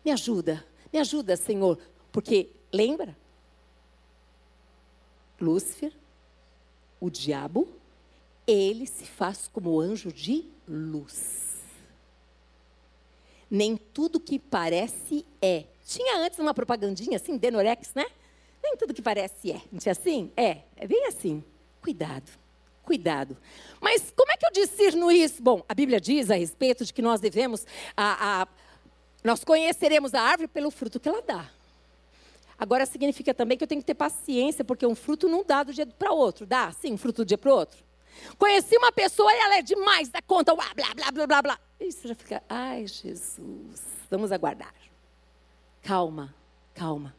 [0.04, 1.78] Me ajuda, me ajuda, Senhor,
[2.12, 3.16] porque lembra?
[5.40, 5.92] Lúcifer,
[7.00, 7.66] o diabo,
[8.46, 11.60] ele se faz como anjo de luz.
[13.50, 15.64] Nem tudo que parece é.
[15.84, 18.06] Tinha antes uma propagandinha assim, Denorex, né?
[18.62, 19.60] Nem tudo que parece é.
[19.72, 20.30] Não tinha assim?
[20.36, 21.42] É, é bem assim.
[21.82, 22.30] Cuidado,
[22.84, 23.36] cuidado.
[23.80, 25.42] Mas como é que eu discerno isso?
[25.42, 28.48] Bom, a Bíblia diz a respeito de que nós devemos, a, a,
[29.24, 31.50] nós conheceremos a árvore pelo fruto que ela dá.
[32.58, 35.72] Agora significa também que eu tenho que ter paciência, porque um fruto não dá do
[35.72, 36.44] dia para outro.
[36.44, 37.89] Dá, sim, um fruto do dia para o outro.
[38.38, 41.60] Conheci uma pessoa e ela é demais da conta, blá, blá, blá, blá, blá, blá.
[41.78, 44.74] E você já fica, ai Jesus, vamos aguardar.
[45.82, 46.34] Calma,
[46.74, 47.14] calma.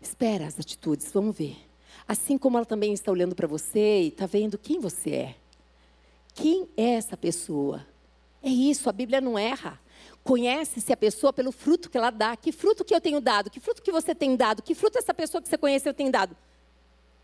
[0.00, 1.56] Espera as atitudes, vamos ver.
[2.06, 5.36] Assim como ela também está olhando para você e está vendo quem você é.
[6.34, 7.86] Quem é essa pessoa?
[8.42, 9.78] É isso, a Bíblia não erra.
[10.24, 12.36] Conhece-se a pessoa pelo fruto que ela dá.
[12.36, 13.50] Que fruto que eu tenho dado?
[13.50, 14.62] Que fruto que você tem dado?
[14.62, 16.36] Que fruto essa pessoa que você conheceu tem dado?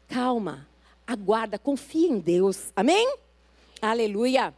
[0.08, 0.66] Calma,
[1.07, 2.73] aguarda, confia em Deus.
[2.75, 3.16] Amém?
[3.81, 4.55] Aleluia.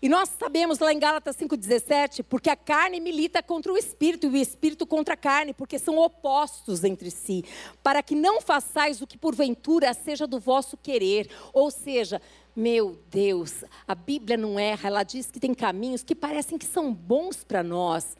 [0.00, 4.30] E nós sabemos lá em Gálatas 5,17, porque a carne milita contra o espírito e
[4.30, 7.44] o espírito contra a carne, porque são opostos entre si,
[7.82, 11.30] para que não façais o que porventura seja do vosso querer.
[11.52, 12.20] Ou seja,
[12.54, 16.92] meu Deus, a Bíblia não erra, ela diz que tem caminhos que parecem que são
[16.92, 18.16] bons para nós.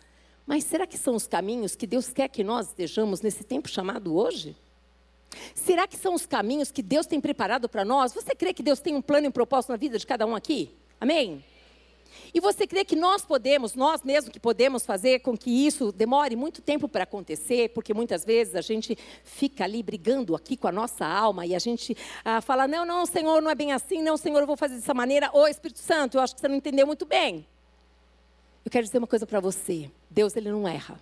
[0.47, 4.17] Mas será que são os caminhos que Deus quer que nós estejamos nesse tempo chamado
[4.17, 4.57] hoje?
[5.55, 8.12] Será que são os caminhos que Deus tem preparado para nós?
[8.12, 10.35] Você crê que Deus tem um plano e um propósito na vida de cada um
[10.35, 10.75] aqui?
[11.01, 11.44] Amém?
[12.33, 16.37] E você crê que nós podemos, nós mesmos que podemos fazer com que isso demore
[16.37, 20.73] muito tempo para acontecer, porque muitas vezes a gente fica ali brigando aqui com a
[20.73, 24.16] nossa alma e a gente ah, fala: não, não, Senhor, não é bem assim, não,
[24.16, 25.31] Senhor, eu vou fazer dessa maneira.
[25.33, 27.47] Ô Espírito Santo, eu acho que você não entendeu muito bem.
[28.64, 30.99] Eu quero dizer uma coisa para você: Deus, ele não erra.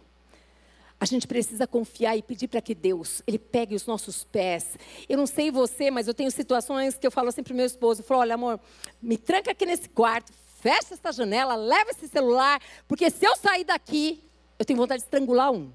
[1.03, 4.79] A gente precisa confiar e pedir para que Deus, Ele pegue os nossos pés.
[5.09, 7.67] Eu não sei você, mas eu tenho situações que eu falo assim para o meu
[7.67, 8.61] esposo, eu falo, olha amor,
[9.03, 13.65] me tranca aqui nesse quarto, fecha essa janela, leva esse celular, porque se eu sair
[13.65, 14.23] daqui,
[14.57, 15.73] eu tenho vontade de estrangular um.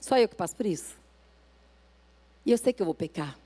[0.00, 0.96] Só eu que passo por isso.
[2.46, 3.38] E eu sei que eu vou pecar.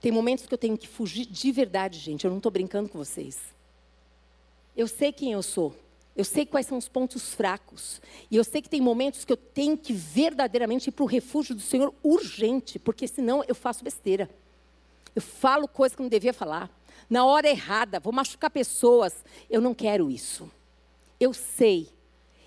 [0.00, 2.24] Tem momentos que eu tenho que fugir de verdade, gente.
[2.24, 3.38] Eu não estou brincando com vocês.
[4.76, 5.76] Eu sei quem eu sou.
[6.16, 8.00] Eu sei quais são os pontos fracos.
[8.30, 11.54] E eu sei que tem momentos que eu tenho que verdadeiramente ir para o refúgio
[11.54, 14.30] do Senhor urgente, porque senão eu faço besteira.
[15.14, 16.70] Eu falo coisas que não devia falar.
[17.10, 19.24] Na hora errada, vou machucar pessoas.
[19.50, 20.50] Eu não quero isso.
[21.18, 21.88] Eu sei.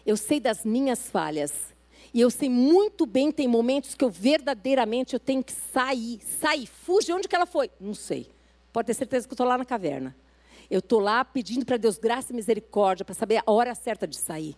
[0.06, 1.75] Eu sei das minhas falhas.
[2.13, 6.21] E eu sei muito bem, tem momentos que eu verdadeiramente eu tenho que sair.
[6.21, 6.67] Sair.
[6.67, 7.12] Fuge.
[7.12, 7.69] Onde que ela foi?
[7.80, 8.30] Não sei.
[8.71, 10.15] Pode ter certeza que eu estou lá na caverna.
[10.69, 14.17] Eu estou lá pedindo para Deus graça e misericórdia para saber a hora certa de
[14.17, 14.56] sair.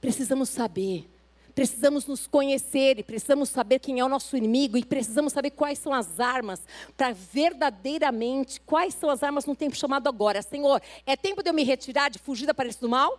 [0.00, 1.08] Precisamos saber,
[1.54, 5.78] precisamos nos conhecer e precisamos saber quem é o nosso inimigo e precisamos saber quais
[5.78, 6.60] são as armas
[6.96, 10.42] para verdadeiramente, quais são as armas no tempo chamado agora.
[10.42, 13.18] Senhor, é tempo de eu me retirar, de fugir da aparência do mal?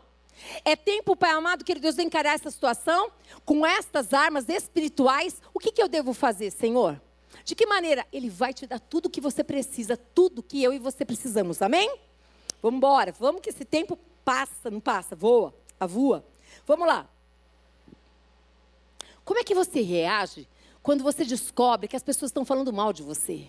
[0.63, 3.11] É tempo, Pai amado, querido Deus, de encarar essa situação
[3.43, 5.41] com estas armas espirituais.
[5.53, 7.01] O que, que eu devo fazer, Senhor?
[7.47, 8.05] De que maneira?
[8.11, 11.61] Ele vai te dar tudo o que você precisa, tudo que eu e você precisamos.
[11.61, 11.97] Amém?
[12.61, 13.13] Vamos embora.
[13.17, 16.25] Vamos que esse tempo passa, não passa, voa, avua.
[16.65, 17.09] Vamos lá.
[19.23, 20.45] Como é que você reage
[20.83, 23.47] quando você descobre que as pessoas estão falando mal de você?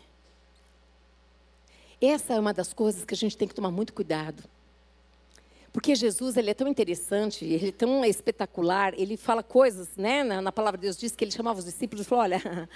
[2.01, 4.45] Essa é uma das coisas que a gente tem que tomar muito cuidado.
[5.73, 10.23] Porque Jesus, ele é tão interessante, ele é tão espetacular, ele fala coisas, né?
[10.23, 12.69] Na, na palavra de Deus diz que ele chamava os discípulos e falou, olha,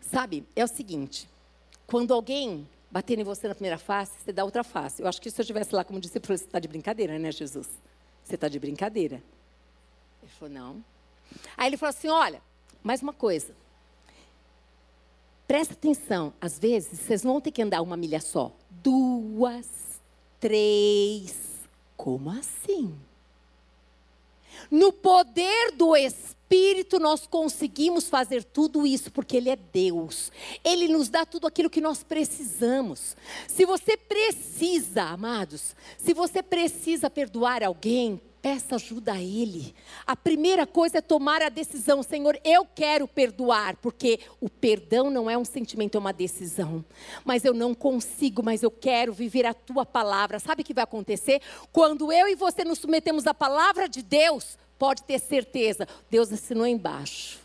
[0.00, 1.28] Sabe, é o seguinte:
[1.86, 5.02] quando alguém bater em você na primeira face, você dá outra face.
[5.02, 7.68] Eu acho que se eu estivesse lá como discípulo, você está de brincadeira, né, Jesus?
[8.24, 9.22] Você está de brincadeira.
[10.22, 10.84] Ele falou, não.
[11.56, 12.42] Aí ele falou assim: olha,
[12.82, 13.54] mais uma coisa.
[15.46, 18.52] Presta atenção, às vezes vocês vão ter que andar uma milha só.
[18.70, 19.66] Duas,
[20.38, 21.48] três.
[21.96, 22.94] Como assim?
[24.70, 26.37] No poder do Espírito,
[26.98, 30.30] nós conseguimos fazer tudo isso, porque Ele é Deus.
[30.62, 33.16] Ele nos dá tudo aquilo que nós precisamos.
[33.46, 39.74] Se você precisa, amados, se você precisa perdoar alguém, peça ajuda a Ele.
[40.06, 45.30] A primeira coisa é tomar a decisão: Senhor, eu quero perdoar, porque o perdão não
[45.30, 46.84] é um sentimento, é uma decisão.
[47.24, 50.38] Mas eu não consigo, mas eu quero viver a tua palavra.
[50.38, 51.40] Sabe o que vai acontecer?
[51.72, 56.66] Quando eu e você nos submetemos à palavra de Deus, pode ter certeza, Deus assinou
[56.66, 57.40] embaixo.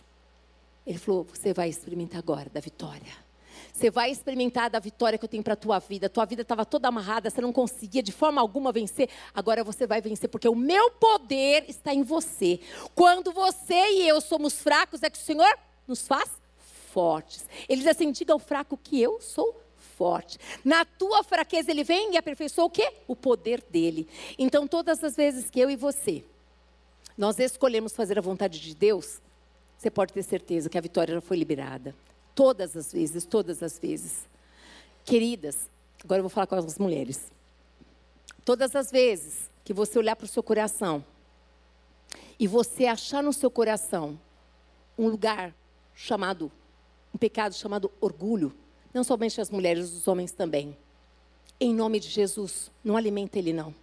[0.85, 3.23] Ele falou: Você vai experimentar agora da vitória.
[3.73, 6.07] Você vai experimentar da vitória que eu tenho para a tua vida.
[6.07, 9.09] Tua vida estava toda amarrada, você não conseguia de forma alguma vencer.
[9.33, 12.59] Agora você vai vencer, porque o meu poder está em você.
[12.93, 16.29] Quando você e eu somos fracos, é que o Senhor nos faz
[16.91, 17.47] fortes.
[17.67, 19.59] Ele diz assim: diga ao fraco que eu sou
[19.97, 20.37] forte.
[20.63, 22.93] Na tua fraqueza ele vem e aperfeiçoa o quê?
[23.07, 24.07] O poder dele.
[24.37, 26.23] Então, todas as vezes que eu e você,
[27.17, 29.21] nós escolhemos fazer a vontade de Deus,
[29.77, 31.95] você pode ter certeza que a vitória já foi liberada.
[32.33, 34.27] Todas as vezes, todas as vezes.
[35.03, 35.69] Queridas,
[36.03, 37.31] agora eu vou falar com as mulheres.
[38.45, 41.03] Todas as vezes que você olhar para o seu coração
[42.39, 44.19] e você achar no seu coração
[44.97, 45.53] um lugar
[45.93, 46.51] chamado,
[47.13, 48.53] um pecado chamado orgulho,
[48.93, 50.77] não somente as mulheres, os homens também.
[51.59, 53.73] Em nome de Jesus, não alimenta ele não.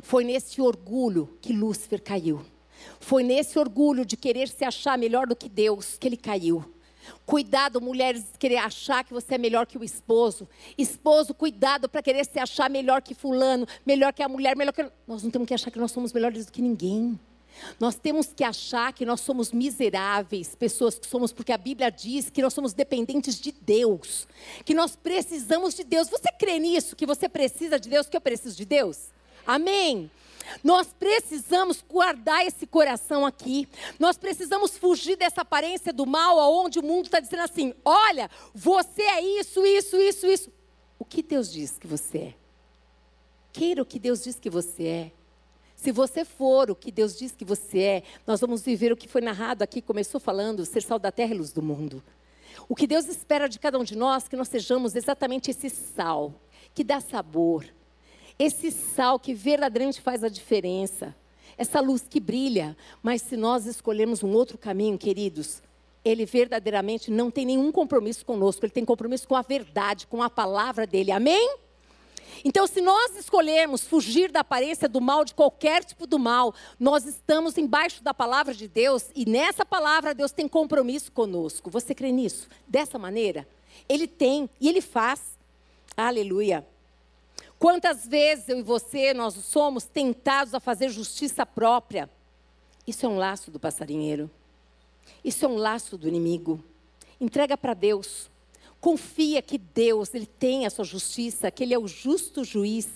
[0.00, 2.44] Foi nesse orgulho que Lúcifer caiu.
[2.98, 6.64] Foi nesse orgulho de querer se achar melhor do que Deus que ele caiu.
[7.26, 10.48] Cuidado, mulheres, querer achar que você é melhor que o esposo.
[10.76, 14.90] Esposo, cuidado para querer se achar melhor que fulano, melhor que a mulher, melhor que.
[15.06, 17.18] Nós não temos que achar que nós somos melhores do que ninguém.
[17.78, 22.30] Nós temos que achar que nós somos miseráveis, pessoas que somos, porque a Bíblia diz
[22.30, 24.26] que nós somos dependentes de Deus,
[24.64, 26.08] que nós precisamos de Deus.
[26.08, 26.94] Você crê nisso?
[26.94, 29.10] Que você precisa de Deus, que eu preciso de Deus?
[29.46, 30.10] Amém?
[30.64, 33.68] Nós precisamos guardar esse coração aqui.
[33.98, 39.02] Nós precisamos fugir dessa aparência do mal, aonde o mundo está dizendo assim: olha, você
[39.02, 40.52] é isso, isso, isso, isso.
[40.98, 42.34] O que Deus diz que você é?
[43.52, 45.12] Queira o que Deus diz que você é.
[45.74, 49.08] Se você for o que Deus diz que você é, nós vamos viver o que
[49.08, 52.02] foi narrado aqui, começou falando, ser sal da terra e luz do mundo.
[52.68, 56.34] O que Deus espera de cada um de nós, que nós sejamos exatamente esse sal,
[56.74, 57.64] que dá sabor,
[58.40, 61.14] esse sal que verdadeiramente faz a diferença.
[61.58, 62.74] Essa luz que brilha.
[63.02, 65.62] Mas se nós escolhermos um outro caminho, queridos,
[66.02, 70.30] ele verdadeiramente não tem nenhum compromisso conosco, ele tem compromisso com a verdade, com a
[70.30, 71.12] palavra dele.
[71.12, 71.54] Amém?
[72.42, 77.04] Então, se nós escolhermos fugir da aparência do mal, de qualquer tipo do mal, nós
[77.04, 81.68] estamos embaixo da palavra de Deus e nessa palavra Deus tem compromisso conosco.
[81.68, 82.48] Você crê nisso?
[82.66, 83.46] Dessa maneira?
[83.86, 85.38] Ele tem e ele faz.
[85.94, 86.66] Aleluia.
[87.60, 92.08] Quantas vezes eu e você, nós somos tentados a fazer justiça própria?
[92.86, 94.30] Isso é um laço do passarinheiro.
[95.22, 96.64] Isso é um laço do inimigo.
[97.20, 98.30] Entrega para Deus.
[98.80, 102.88] Confia que Deus, Ele tem a sua justiça, que Ele é o justo juiz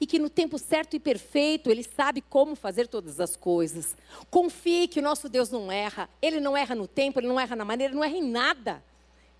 [0.00, 3.96] e que no tempo certo e perfeito Ele sabe como fazer todas as coisas.
[4.30, 6.08] Confie que o nosso Deus não erra.
[6.22, 8.84] Ele não erra no tempo, Ele não erra na maneira, Ele não erra em nada.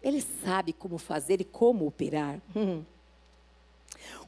[0.03, 2.43] Ele sabe como fazer e como operar.
[2.57, 2.83] Hum.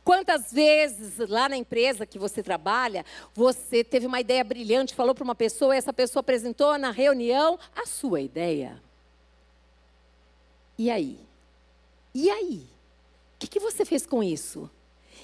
[0.04, 5.24] Quantas vezes lá na empresa que você trabalha, você teve uma ideia brilhante, falou para
[5.24, 8.82] uma pessoa, e essa pessoa apresentou na reunião a sua ideia.
[10.76, 11.18] E aí?
[12.14, 12.68] E aí?
[13.34, 14.70] O que, que você fez com isso?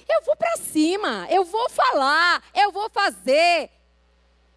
[0.09, 3.69] Eu vou para cima, eu vou falar, eu vou fazer.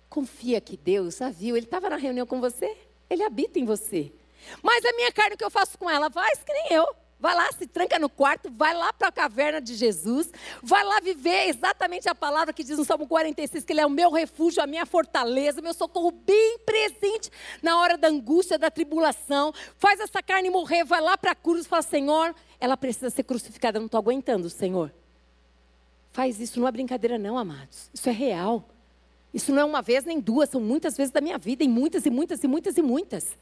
[0.09, 2.75] Confia que Deus já viu, Ele estava na reunião com você,
[3.11, 4.11] Ele habita em você.
[4.63, 6.11] Mas a minha carne, o que eu faço com ela?
[6.11, 7.04] Faz que nem eu.
[7.25, 10.31] Vai lá, se tranca no quarto, vai lá para a caverna de Jesus,
[10.63, 13.89] vai lá viver exatamente a palavra que diz no Salmo 46, que Ele é o
[13.89, 17.31] meu refúgio, a minha fortaleza, o meu socorro bem presente
[17.63, 19.55] na hora da angústia, da tribulação.
[19.79, 23.23] Faz essa carne morrer, vai lá para a cruz e fala: Senhor, ela precisa ser
[23.23, 24.93] crucificada, eu não estou aguentando, Senhor.
[26.13, 27.89] Faz isso, não é brincadeira, não, amados.
[27.95, 28.69] Isso é real.
[29.33, 32.05] Isso não é uma vez nem duas, são muitas vezes da minha vida, e muitas
[32.05, 33.35] e muitas e muitas e muitas.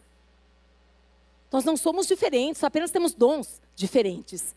[1.52, 4.54] Nós não somos diferentes, apenas temos dons diferentes.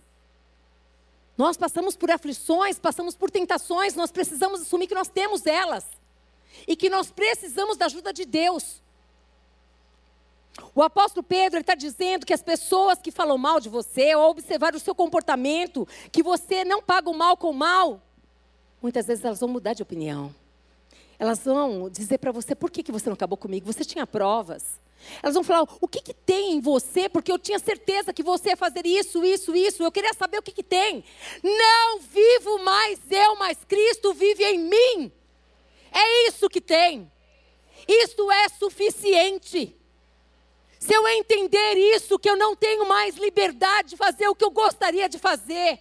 [1.38, 5.86] Nós passamos por aflições, passamos por tentações, nós precisamos assumir que nós temos elas.
[6.66, 8.82] E que nós precisamos da ajuda de Deus.
[10.74, 14.74] O apóstolo Pedro está dizendo que as pessoas que falam mal de você, ao observar
[14.74, 18.02] o seu comportamento, que você não paga o mal com o mal,
[18.82, 20.34] muitas vezes elas vão mudar de opinião.
[21.18, 24.80] Elas vão dizer para você por que, que você não acabou comigo, você tinha provas.
[25.22, 28.50] Elas vão falar o que, que tem em você, porque eu tinha certeza que você
[28.50, 29.84] ia fazer isso, isso, isso.
[29.84, 31.04] Eu queria saber o que, que tem.
[31.44, 35.12] Não vivo mais eu, mas Cristo vive em mim.
[35.92, 37.12] É isso que tem.
[37.88, 39.76] Isso é suficiente.
[40.80, 44.52] Se eu entender isso, que eu não tenho mais liberdade de fazer o que eu
[44.52, 45.80] gostaria de fazer.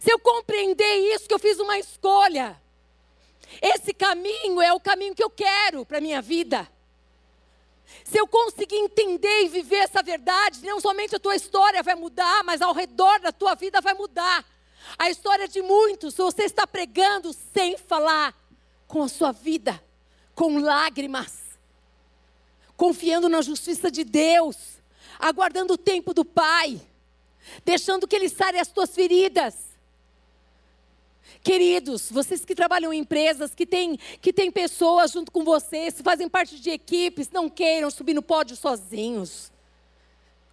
[0.00, 2.59] Se eu compreender isso, que eu fiz uma escolha.
[3.60, 6.68] Esse caminho é o caminho que eu quero para a minha vida.
[8.04, 12.44] Se eu conseguir entender e viver essa verdade, não somente a tua história vai mudar,
[12.44, 14.44] mas ao redor da tua vida vai mudar.
[14.98, 18.34] A história de muitos, você está pregando sem falar
[18.86, 19.82] com a sua vida,
[20.34, 21.58] com lágrimas,
[22.76, 24.56] confiando na justiça de Deus,
[25.18, 26.80] aguardando o tempo do Pai,
[27.64, 29.69] deixando que Ele sare as tuas feridas.
[31.42, 36.02] Queridos, vocês que trabalham em empresas, que têm que tem pessoas junto com vocês, que
[36.02, 39.50] fazem parte de equipes, não queiram subir no pódio sozinhos.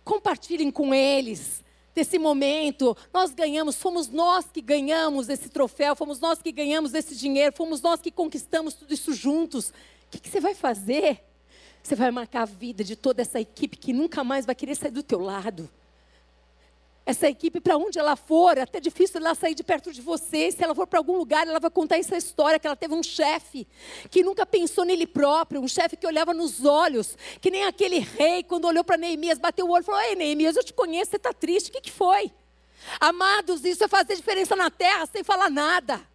[0.06, 1.62] Compartilhem com eles
[1.94, 2.96] desse momento.
[3.14, 7.82] Nós ganhamos, fomos nós que ganhamos esse troféu, fomos nós que ganhamos esse dinheiro, fomos
[7.82, 9.70] nós que conquistamos tudo isso juntos.
[9.70, 9.74] O
[10.12, 11.22] que, que você vai fazer?
[11.84, 14.92] Você vai marcar a vida de toda essa equipe que nunca mais vai querer sair
[14.92, 15.70] do teu lado
[17.08, 20.52] essa equipe para onde ela for, é até difícil ela sair de perto de você.
[20.52, 23.02] Se ela for para algum lugar, ela vai contar essa história que ela teve um
[23.02, 23.66] chefe
[24.12, 28.44] que nunca pensou nele próprio, um chefe que olhava nos olhos, que nem aquele rei
[28.44, 31.16] quando olhou para Neemias, bateu o olho e falou: "Ei, Neemias, eu te conheço, você
[31.16, 32.30] está triste, o que, que foi?"
[33.00, 36.06] Amados, isso é fazer diferença na terra sem falar nada.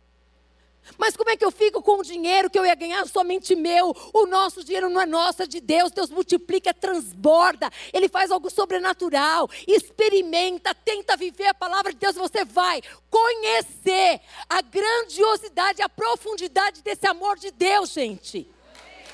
[0.99, 3.95] Mas como é que eu fico com o dinheiro que eu ia ganhar somente meu?
[4.13, 5.91] O nosso dinheiro não é nosso, é de Deus.
[5.91, 7.71] Deus multiplica, transborda.
[7.93, 9.49] Ele faz algo sobrenatural.
[9.67, 12.17] Experimenta, tenta viver a palavra de Deus.
[12.17, 18.47] Você vai conhecer a grandiosidade, a profundidade desse amor de Deus, gente.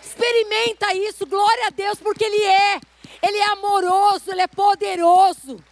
[0.03, 2.81] Experimenta isso, glória a Deus, porque Ele é.
[3.23, 5.63] Ele é amoroso, Ele é poderoso.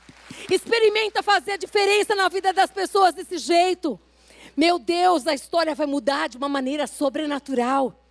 [0.51, 3.99] Experimenta fazer a diferença na vida das pessoas desse jeito.
[4.57, 8.02] Meu Deus, a história vai mudar de uma maneira sobrenatural.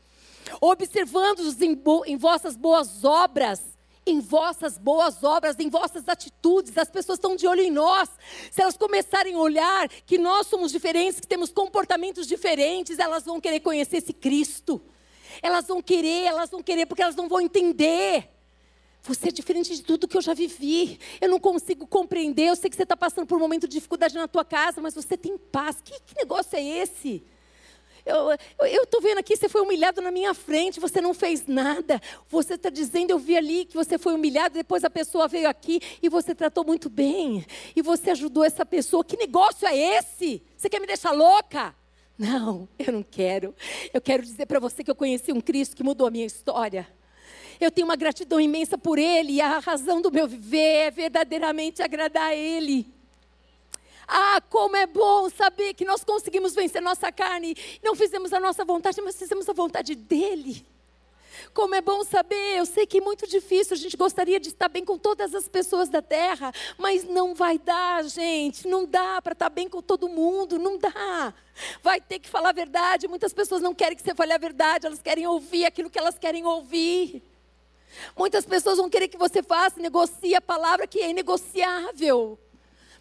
[0.62, 3.76] Observando-os em, em vossas boas obras,
[4.06, 6.78] em vossas boas obras, em vossas atitudes.
[6.78, 8.10] As pessoas estão de olho em nós.
[8.52, 13.42] Se elas começarem a olhar que nós somos diferentes, que temos comportamentos diferentes, elas vão
[13.42, 14.80] querer conhecer esse Cristo.
[15.42, 18.35] Elas vão querer, elas vão querer, porque elas não vão entender.
[19.06, 21.00] Você é diferente de tudo que eu já vivi.
[21.22, 22.50] Eu não consigo compreender.
[22.50, 24.96] Eu sei que você está passando por um momento de dificuldade na tua casa, mas
[24.96, 25.78] você tem paz.
[25.84, 27.24] Que, que negócio é esse?
[28.06, 32.00] Eu estou vendo aqui, você foi humilhado na minha frente, você não fez nada.
[32.30, 35.80] Você está dizendo, eu vi ali que você foi humilhado, depois a pessoa veio aqui
[36.04, 37.46] e você tratou muito bem.
[37.76, 39.04] E você ajudou essa pessoa.
[39.04, 40.44] Que negócio é esse?
[40.56, 41.76] Você quer me deixar louca?
[42.18, 43.56] Não, eu não quero.
[43.94, 46.88] Eu quero dizer para você que eu conheci um Cristo que mudou a minha história.
[47.60, 51.82] Eu tenho uma gratidão imensa por Ele e a razão do meu viver é verdadeiramente
[51.82, 52.88] agradar a Ele.
[54.08, 57.56] Ah, como é bom saber que nós conseguimos vencer nossa carne.
[57.84, 60.66] Não fizemos a nossa vontade, mas fizemos a vontade dEle.
[61.54, 64.70] Como é bom saber, eu sei que é muito difícil, a gente gostaria de estar
[64.70, 69.34] bem com todas as pessoas da terra, mas não vai dar, gente, não dá para
[69.34, 71.34] estar bem com todo mundo, não dá.
[71.82, 73.08] Vai ter que falar a verdade.
[73.08, 76.18] Muitas pessoas não querem que você fale a verdade, elas querem ouvir aquilo que elas
[76.18, 77.24] querem ouvir.
[78.18, 82.40] Muitas pessoas vão querer que você faça, negocie a palavra que é inegociável.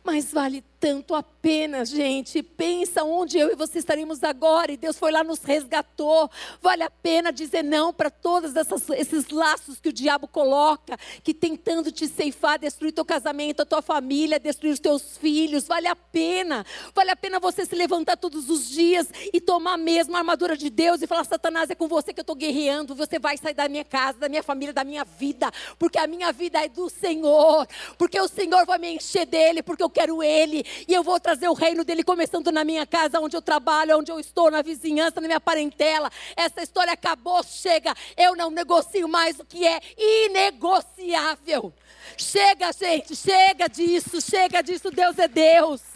[0.02, 2.42] Mas vale tanto a pena, gente.
[2.42, 4.70] Pensa onde eu e você estaremos agora.
[4.70, 6.30] E Deus foi lá, nos resgatou.
[6.60, 8.52] Vale a pena dizer não para todos
[8.98, 13.80] esses laços que o diabo coloca, que tentando te ceifar, destruir teu casamento, a tua
[13.80, 15.66] família, destruir os teus filhos.
[15.66, 16.66] Vale a pena.
[16.94, 20.68] Vale a pena você se levantar todos os dias e tomar mesmo a armadura de
[20.68, 22.94] Deus e falar: Satanás, é com você que eu estou guerreando.
[22.94, 25.50] Você vai sair da minha casa, da minha família, da minha vida.
[25.78, 27.66] Porque a minha vida é do Senhor.
[27.96, 29.62] Porque o Senhor vai me encher dele.
[29.62, 33.20] Porque eu quero Ele, e eu vou trazer o reino dele, começando na minha casa,
[33.20, 36.10] onde eu trabalho, onde eu estou, na vizinhança, na minha parentela.
[36.36, 37.94] Essa história acabou, chega.
[38.16, 41.72] Eu não negocio mais o que é inegociável.
[42.16, 44.90] Chega, gente, chega disso, chega disso.
[44.90, 45.93] Deus é Deus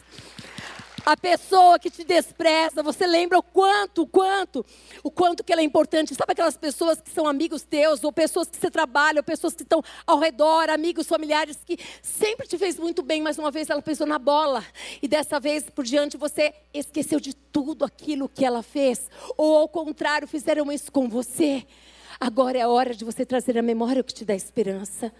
[1.08, 4.64] a pessoa que te despreza, você lembra o quanto, o quanto,
[5.02, 6.14] o quanto que ela é importante.
[6.14, 9.62] Sabe aquelas pessoas que são amigos teus, ou pessoas que você trabalha, ou pessoas que
[9.62, 13.80] estão ao redor, amigos, familiares, que sempre te fez muito bem, mas uma vez ela
[13.80, 14.62] pisou na bola,
[15.00, 19.68] e dessa vez por diante você esqueceu de tudo aquilo que ela fez, ou ao
[19.68, 21.66] contrário, fizeram isso com você.
[22.20, 25.10] Agora é a hora de você trazer a memória o que te dá esperança.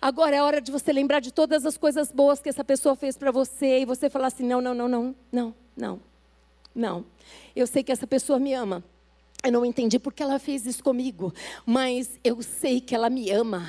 [0.00, 3.16] Agora é hora de você lembrar de todas as coisas boas que essa pessoa fez
[3.16, 6.00] para você e você falar assim: não, não, não, não, não, não,
[6.74, 7.04] não.
[7.54, 8.82] Eu sei que essa pessoa me ama.
[9.46, 11.32] Eu não entendi porque ela fez isso comigo,
[11.64, 13.64] mas eu sei que ela me ama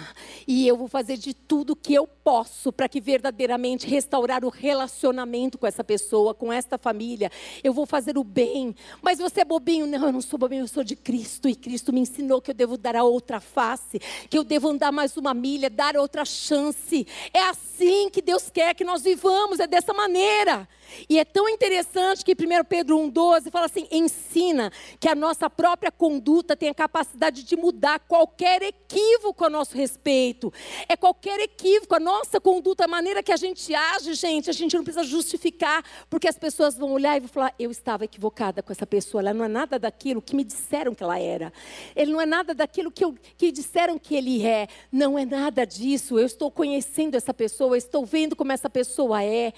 [0.47, 5.55] e eu vou fazer de tudo que eu posso para que verdadeiramente restaurar o relacionamento
[5.55, 7.31] com essa pessoa, com esta família.
[7.63, 8.75] Eu vou fazer o bem.
[9.03, 9.85] Mas você é bobinho?
[9.85, 12.55] Não, eu não sou bobinho, eu sou de Cristo e Cristo me ensinou que eu
[12.55, 13.99] devo dar a outra face,
[14.31, 17.05] que eu devo andar mais uma milha, dar outra chance.
[17.31, 20.67] É assim que Deus quer que nós vivamos, é dessa maneira.
[21.09, 25.91] E é tão interessante que 1 Pedro 1,12 fala assim: ensina que a nossa própria
[25.91, 30.51] conduta tem a capacidade de mudar qualquer equívoco a nosso respeito.
[30.87, 34.75] É qualquer equívoco, a nossa conduta, a maneira que a gente age, gente, a gente
[34.75, 38.71] não precisa justificar, porque as pessoas vão olhar e vão falar: eu estava equivocada com
[38.71, 41.51] essa pessoa, ela não é nada daquilo que me disseram que ela era.
[41.95, 44.67] Ele não é nada daquilo que, eu, que disseram que ele é.
[44.91, 46.19] Não é nada disso.
[46.19, 49.53] Eu estou conhecendo essa pessoa, estou vendo como essa pessoa é.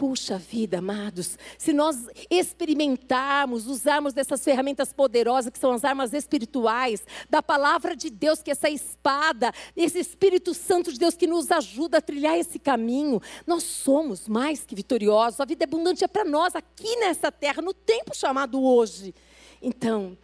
[0.00, 7.04] Puxa vida, amados, se nós experimentarmos, usarmos dessas ferramentas poderosas que são as armas espirituais,
[7.28, 11.50] da palavra de Deus, que é essa espada, esse Espírito Santo de Deus que nos
[11.50, 15.38] ajuda a trilhar esse caminho, nós somos mais que vitoriosos.
[15.38, 19.14] A vida abundante é para nós aqui nessa terra, no tempo chamado hoje.
[19.60, 20.16] Então,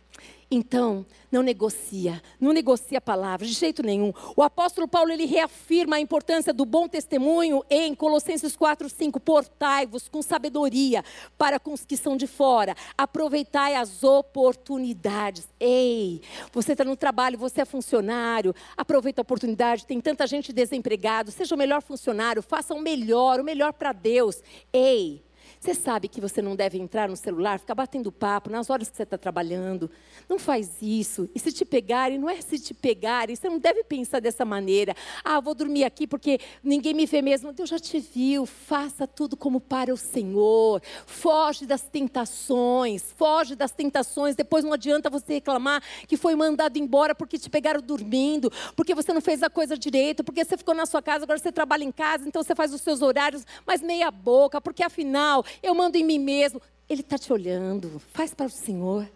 [0.48, 4.12] então, não negocia, não negocia a palavra, de jeito nenhum.
[4.36, 9.18] O apóstolo Paulo, ele reafirma a importância do bom testemunho em Colossenses 4, 5.
[9.18, 11.04] Portai-vos com sabedoria
[11.36, 12.76] para com os que são de fora.
[12.96, 15.48] Aproveitai as oportunidades.
[15.58, 16.22] Ei,
[16.52, 19.84] você está no trabalho, você é funcionário, aproveita a oportunidade.
[19.84, 24.40] Tem tanta gente desempregada, seja o melhor funcionário, faça o melhor, o melhor para Deus.
[24.72, 25.25] Ei,
[25.60, 28.96] você sabe que você não deve entrar no celular, ficar batendo papo nas horas que
[28.96, 29.90] você está trabalhando.
[30.28, 31.28] Não faz isso.
[31.34, 34.94] E se te pegarem, não é se te pegarem, você não deve pensar dessa maneira.
[35.24, 37.52] Ah, vou dormir aqui porque ninguém me vê mesmo.
[37.52, 38.46] Deus já te viu.
[38.46, 40.82] Faça tudo como para o Senhor.
[41.06, 43.12] Foge das tentações.
[43.16, 44.36] Foge das tentações.
[44.36, 49.12] Depois não adianta você reclamar que foi mandado embora porque te pegaram dormindo, porque você
[49.12, 51.92] não fez a coisa direito, porque você ficou na sua casa, agora você trabalha em
[51.92, 56.04] casa, então você faz os seus horários, mas meia boca, porque afinal eu mando em
[56.04, 56.60] mim mesmo.
[56.88, 59.08] Ele está te olhando, faz para o Senhor.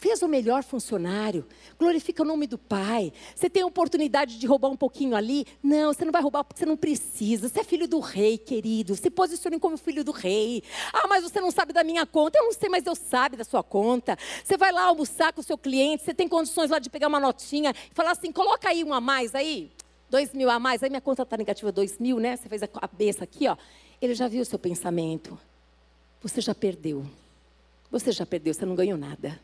[0.00, 1.44] Fez o melhor funcionário,
[1.76, 3.12] glorifica o nome do Pai.
[3.34, 5.44] Você tem a oportunidade de roubar um pouquinho ali?
[5.60, 7.48] Não, você não vai roubar porque você não precisa.
[7.48, 8.94] Você é filho do rei, querido.
[8.94, 10.62] Se posicione como filho do rei.
[10.92, 12.38] Ah, mas você não sabe da minha conta.
[12.38, 14.16] Eu não sei, mas eu sabe da sua conta.
[14.44, 17.18] Você vai lá almoçar com o seu cliente, você tem condições lá de pegar uma
[17.18, 19.72] notinha e falar assim: coloca aí um a mais aí.
[20.08, 22.36] Dois mil a mais, aí minha conta está negativa, dois mil, né?
[22.36, 23.56] Você fez a cabeça aqui, ó.
[24.00, 25.38] Ele já viu o seu pensamento.
[26.22, 27.06] Você já perdeu.
[27.90, 29.40] Você já perdeu, você não ganhou nada.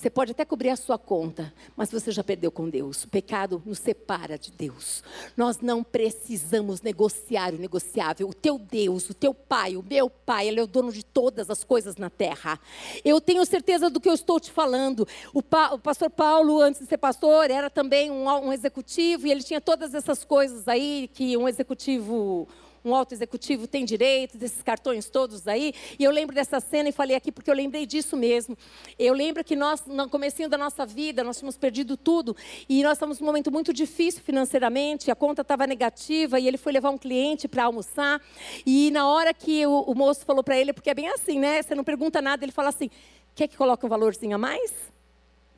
[0.00, 3.04] Você pode até cobrir a sua conta, mas você já perdeu com Deus.
[3.04, 5.04] O pecado nos separa de Deus.
[5.36, 8.26] Nós não precisamos negociar o negociável.
[8.26, 11.50] O teu Deus, o teu Pai, o meu Pai, Ele é o dono de todas
[11.50, 12.58] as coisas na terra.
[13.04, 15.06] Eu tenho certeza do que eu estou te falando.
[15.34, 19.30] O, pa, o pastor Paulo, antes de ser pastor, era também um, um executivo e
[19.30, 22.48] ele tinha todas essas coisas aí que um executivo
[22.84, 25.72] um alto executivo tem direito, desses cartões todos aí.
[25.98, 28.56] E eu lembro dessa cena e falei aqui porque eu lembrei disso mesmo.
[28.98, 32.36] Eu lembro que nós, no comecinho da nossa vida, nós tínhamos perdido tudo
[32.68, 36.72] e nós estávamos num momento muito difícil financeiramente, a conta estava negativa e ele foi
[36.72, 38.20] levar um cliente para almoçar.
[38.64, 41.62] E na hora que o, o moço falou para ele, porque é bem assim, né?
[41.62, 42.90] Você não pergunta nada, ele fala assim:
[43.34, 44.70] quer que coloque um valorzinho a mais?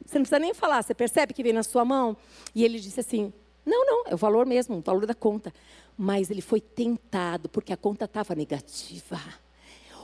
[0.04, 2.16] Você não precisa nem falar, você percebe que vem na sua mão?
[2.54, 3.32] E ele disse assim:
[3.64, 5.52] não, não, é o valor mesmo, o valor da conta.
[5.96, 9.20] Mas ele foi tentado porque a conta estava negativa.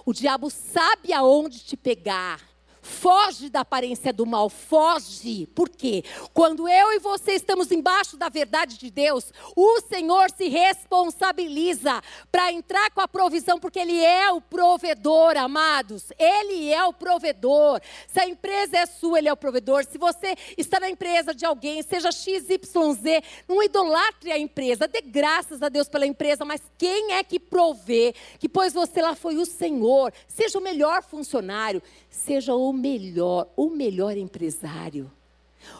[0.04, 2.40] O diabo sabe aonde te pegar.
[2.88, 5.46] Foge da aparência do mal, foge.
[5.54, 6.02] Por quê?
[6.32, 12.50] Quando eu e você estamos embaixo da verdade de Deus, o Senhor se responsabiliza para
[12.50, 16.06] entrar com a provisão, porque Ele é o provedor, amados.
[16.18, 17.80] Ele é o provedor.
[18.06, 19.84] Se a empresa é sua, Ele é o provedor.
[19.84, 25.62] Se você está na empresa de alguém, seja XYZ, não idolatre a empresa, dê graças
[25.62, 28.14] a Deus pela empresa, mas quem é que provê?
[28.38, 30.10] Que pôs você lá foi o Senhor.
[30.26, 35.10] Seja o melhor funcionário, seja o melhor, o melhor empresário.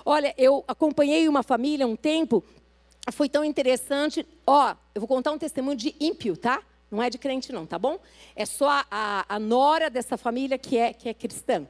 [0.05, 2.45] Olha, eu acompanhei uma família um tempo,
[3.13, 4.27] foi tão interessante.
[4.47, 6.63] Ó, eu vou contar um testemunho de ímpio, tá?
[6.91, 7.99] Não é de crente, não, tá bom?
[8.35, 11.67] É só a, a, a nora dessa família que é, que é cristã.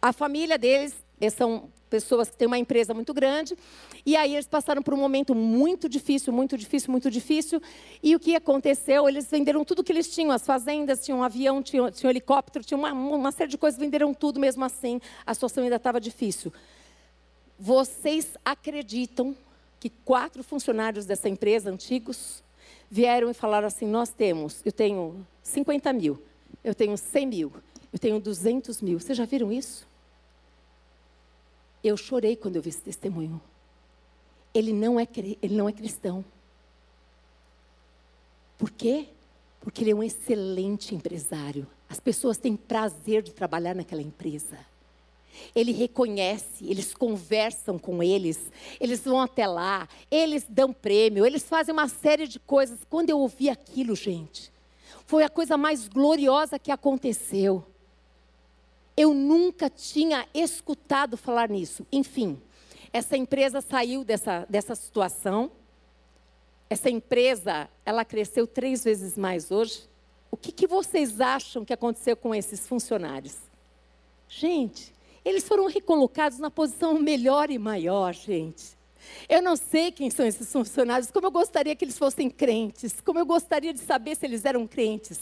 [0.00, 0.94] A família deles
[1.36, 3.56] são pessoas que têm uma empresa muito grande,
[4.04, 7.62] e aí eles passaram por um momento muito difícil, muito difícil, muito difícil,
[8.02, 9.08] e o que aconteceu?
[9.08, 12.80] Eles venderam tudo que eles tinham, as fazendas, tinham um avião, tinham, um helicóptero, tinham
[12.80, 16.52] uma, uma série de coisas, venderam tudo mesmo assim, a situação ainda estava difícil.
[17.56, 19.36] vocês acreditam
[19.78, 22.42] que quatro funcionários dessa empresa, antigos,
[22.90, 26.20] vieram e falaram assim: Nós temos, eu tenho 50 mil,
[26.64, 27.52] eu tenho 100 mil,
[27.92, 28.98] eu tenho 200 mil.
[28.98, 29.93] Vocês já viram isso?
[31.84, 33.38] Eu chorei quando eu vi esse testemunho.
[34.54, 35.06] Ele não é,
[35.42, 36.24] ele não é cristão.
[38.56, 39.08] Por quê?
[39.60, 41.66] Porque ele é um excelente empresário.
[41.88, 44.58] As pessoas têm prazer de trabalhar naquela empresa.
[45.54, 51.72] Ele reconhece, eles conversam com eles, eles vão até lá, eles dão prêmio, eles fazem
[51.72, 52.78] uma série de coisas.
[52.88, 54.52] Quando eu ouvi aquilo, gente,
[55.06, 57.66] foi a coisa mais gloriosa que aconteceu.
[58.96, 61.86] Eu nunca tinha escutado falar nisso.
[61.90, 62.40] Enfim,
[62.92, 65.50] essa empresa saiu dessa, dessa situação.
[66.70, 69.88] Essa empresa, ela cresceu três vezes mais hoje.
[70.30, 73.36] O que, que vocês acham que aconteceu com esses funcionários?
[74.28, 74.92] Gente,
[75.24, 78.76] eles foram recolocados na posição melhor e maior, gente.
[79.28, 83.18] Eu não sei quem são esses funcionários, como eu gostaria que eles fossem crentes, como
[83.18, 85.20] eu gostaria de saber se eles eram crentes.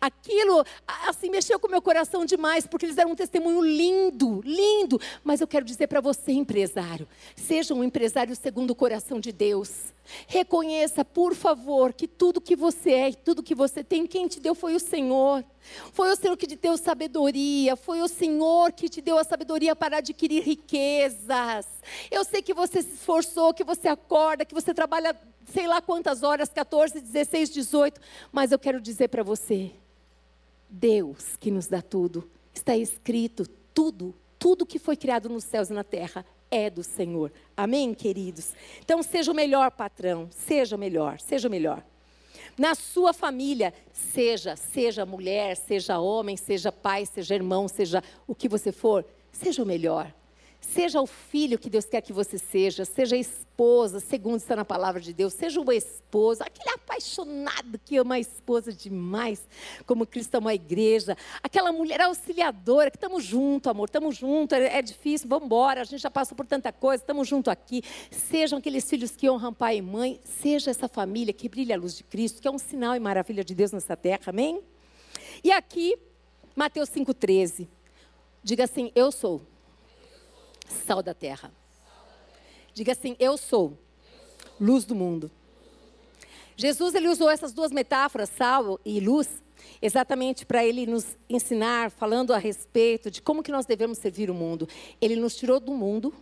[0.00, 0.64] Aquilo,
[1.06, 5.00] assim, mexeu com o meu coração demais, porque eles eram um testemunho lindo, lindo.
[5.24, 7.06] Mas eu quero dizer para você, empresário,
[7.36, 9.92] seja um empresário segundo o coração de Deus.
[10.26, 14.40] Reconheça, por favor, que tudo que você é e tudo que você tem, quem te
[14.40, 15.44] deu foi o Senhor.
[15.92, 19.74] Foi o Senhor que te deu sabedoria, foi o Senhor que te deu a sabedoria
[19.74, 21.66] para adquirir riquezas.
[22.10, 25.16] Eu sei que você se esforçou, que você acorda, que você trabalha
[25.52, 28.00] sei lá quantas horas 14, 16, 18
[28.30, 29.72] mas eu quero dizer para você:
[30.68, 35.72] Deus que nos dá tudo, está escrito tudo, tudo que foi criado nos céus e
[35.72, 37.32] na terra é do Senhor.
[37.56, 38.52] Amém, queridos?
[38.80, 41.84] Então, seja o melhor patrão, seja o melhor, seja o melhor.
[42.60, 48.50] Na sua família, seja, seja mulher, seja homem, seja pai, seja irmão, seja o que
[48.50, 49.02] você for,
[49.32, 50.12] seja o melhor.
[50.72, 54.64] Seja o filho que Deus quer que você seja, seja a esposa, segundo está na
[54.64, 59.48] palavra de Deus, seja o esposo, aquele apaixonado que ama a esposa demais,
[59.84, 64.78] como Cristo ama a igreja, aquela mulher auxiliadora, que estamos juntos, amor, estamos juntos, é,
[64.78, 67.82] é, difícil, vamos embora, a gente já passou por tanta coisa, estamos juntos aqui.
[68.08, 71.96] Sejam aqueles filhos que honram pai e mãe, seja essa família que brilha a luz
[71.96, 74.60] de Cristo, que é um sinal e maravilha de Deus nessa terra, amém?
[75.42, 75.98] E aqui,
[76.54, 77.66] Mateus 5,13,
[78.44, 79.42] diga assim: Eu sou
[80.70, 81.52] sal da terra.
[82.72, 83.76] Diga assim: Eu sou
[84.60, 85.30] luz do mundo.
[86.56, 89.42] Jesus ele usou essas duas metáforas, sal e luz,
[89.80, 94.34] exatamente para ele nos ensinar, falando a respeito de como que nós devemos servir o
[94.34, 94.68] mundo.
[95.00, 96.14] Ele nos tirou do mundo,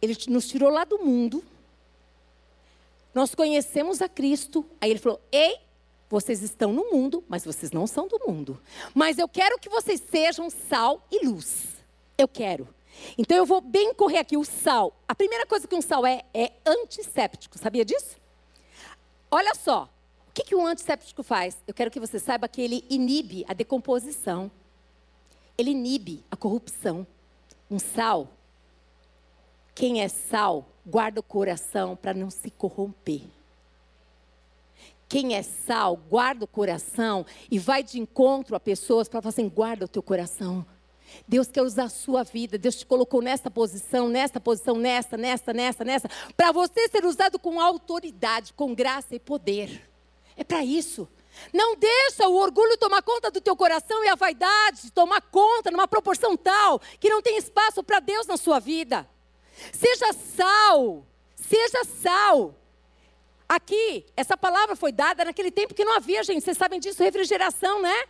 [0.00, 1.42] ele nos tirou lá do mundo.
[3.12, 5.58] Nós conhecemos a Cristo, aí ele falou: "Ei,
[6.10, 8.60] vocês estão no mundo, mas vocês não são do mundo.
[8.92, 11.68] Mas eu quero que vocês sejam sal e luz.
[12.18, 12.68] Eu quero.
[13.16, 14.36] Então eu vou bem correr aqui.
[14.36, 14.94] O sal.
[15.08, 17.58] A primeira coisa que um sal é, é antisséptico.
[17.58, 18.16] Sabia disso?
[19.30, 19.88] Olha só.
[20.28, 21.56] O que, que um antisséptico faz?
[21.66, 24.50] Eu quero que você saiba que ele inibe a decomposição.
[25.58, 27.06] Ele inibe a corrupção.
[27.70, 28.28] Um sal.
[29.74, 33.22] Quem é sal, guarda o coração para não se corromper.
[35.08, 39.48] Quem é sal, guarda o coração e vai de encontro a pessoas para falar assim:
[39.48, 40.64] guarda o teu coração
[41.26, 42.58] Deus quer usar a sua vida.
[42.58, 47.38] Deus te colocou nesta posição, nesta posição, nesta, nesta, nesta, nesta, para você ser usado
[47.38, 49.88] com autoridade, com graça e poder.
[50.36, 51.08] É para isso.
[51.52, 55.88] Não deixa o orgulho tomar conta do teu coração e a vaidade tomar conta numa
[55.88, 59.08] proporção tal que não tem espaço para Deus na sua vida.
[59.72, 62.54] Seja sal, seja sal.
[63.48, 67.82] Aqui, essa palavra foi dada naquele tempo que não havia, gente, vocês sabem disso, refrigeração,
[67.82, 68.04] né?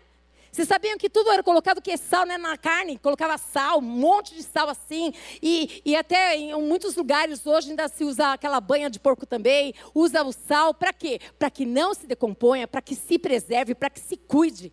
[0.52, 2.98] Vocês sabiam que tudo era colocado que sal né, na carne?
[2.98, 5.12] Colocava sal, um monte de sal assim.
[5.40, 9.72] E, e até em muitos lugares hoje ainda se usa aquela banha de porco também.
[9.94, 11.20] Usa o sal para quê?
[11.38, 14.72] Para que não se decomponha, para que se preserve, para que se cuide.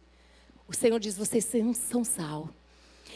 [0.67, 2.49] O Senhor diz: vocês são sal.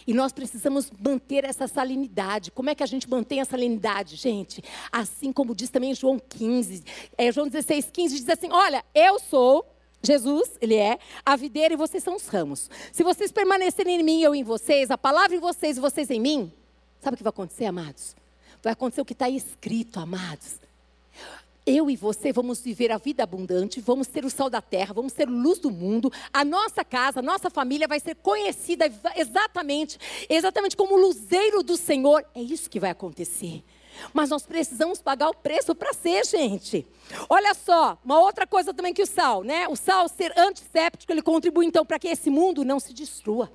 [0.05, 2.51] E nós precisamos manter essa salinidade.
[2.51, 4.64] Como é que a gente mantém a salinidade, gente?
[4.91, 6.84] Assim como diz também João 15,
[7.18, 9.66] é, João 16, 15, diz assim: Olha, eu sou
[10.04, 12.70] Jesus, ele é a videira e vocês são os ramos.
[12.91, 16.20] Se vocês permanecerem em mim, eu em vocês, a palavra em vocês e vocês em
[16.20, 16.52] mim,
[16.99, 18.16] sabe o que vai acontecer, amados?
[18.64, 20.60] Vai acontecer o que está escrito, amados.
[21.66, 25.14] Eu e você vamos viver a vida abundante, vamos ser o sal da terra, vamos
[25.14, 26.12] ser luz do mundo.
[26.34, 32.26] A nossa casa, a nossa família vai ser conhecida exatamente, exatamente como luzeiro do Senhor.
[32.34, 33.64] É isso que vai acontecer.
[34.14, 36.88] Mas nós precisamos pagar o preço para ser, gente.
[37.30, 39.68] Olha só, uma outra coisa também que o sal, né?
[39.68, 43.52] O sal ser antisséptico, ele contribui então para que esse mundo não se destrua.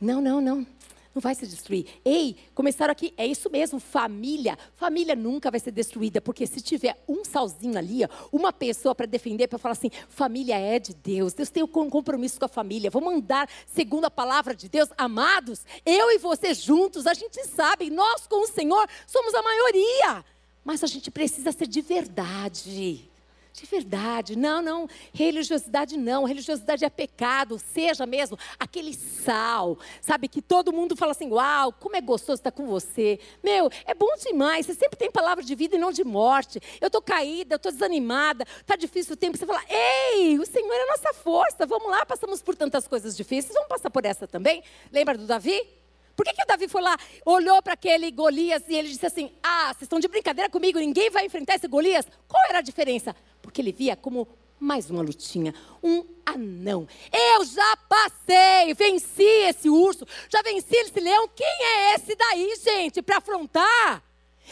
[0.00, 0.66] Não, não, não.
[1.14, 1.86] Não vai se destruir.
[2.04, 4.58] Ei, começaram aqui, é isso mesmo, família.
[4.74, 8.00] Família nunca vai ser destruída, porque se tiver um salzinho ali,
[8.32, 12.38] uma pessoa para defender, para falar assim, família é de Deus, Deus tem um compromisso
[12.38, 17.06] com a família, vamos andar segundo a palavra de Deus, amados, eu e você juntos,
[17.06, 20.24] a gente sabe, nós com o Senhor somos a maioria,
[20.64, 23.11] mas a gente precisa ser de verdade.
[23.52, 30.40] De verdade, não, não, religiosidade não, religiosidade é pecado, seja mesmo aquele sal, sabe, que
[30.40, 34.64] todo mundo fala assim, uau, como é gostoso estar com você, meu, é bom demais,
[34.64, 37.70] você sempre tem palavra de vida e não de morte, eu estou caída, eu estou
[37.70, 41.90] desanimada, está difícil o tempo, você fala, ei, o Senhor é a nossa força, vamos
[41.90, 45.81] lá, passamos por tantas coisas difíceis, vamos passar por essa também, lembra do Davi?
[46.16, 49.30] Por que, que o Davi foi lá, olhou para aquele Golias e ele disse assim:
[49.42, 52.06] Ah, vocês estão de brincadeira comigo, ninguém vai enfrentar esse Golias?
[52.28, 53.14] Qual era a diferença?
[53.40, 54.28] Porque ele via como
[54.62, 55.52] mais uma lutinha,
[55.82, 56.86] um anão.
[57.12, 61.28] Eu já passei, venci esse urso, já venci esse leão.
[61.34, 64.02] Quem é esse daí, gente, para afrontar?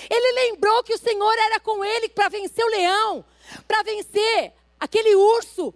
[0.09, 3.25] Ele lembrou que o Senhor era com ele para vencer o leão,
[3.69, 5.73] para vencer aquele urso.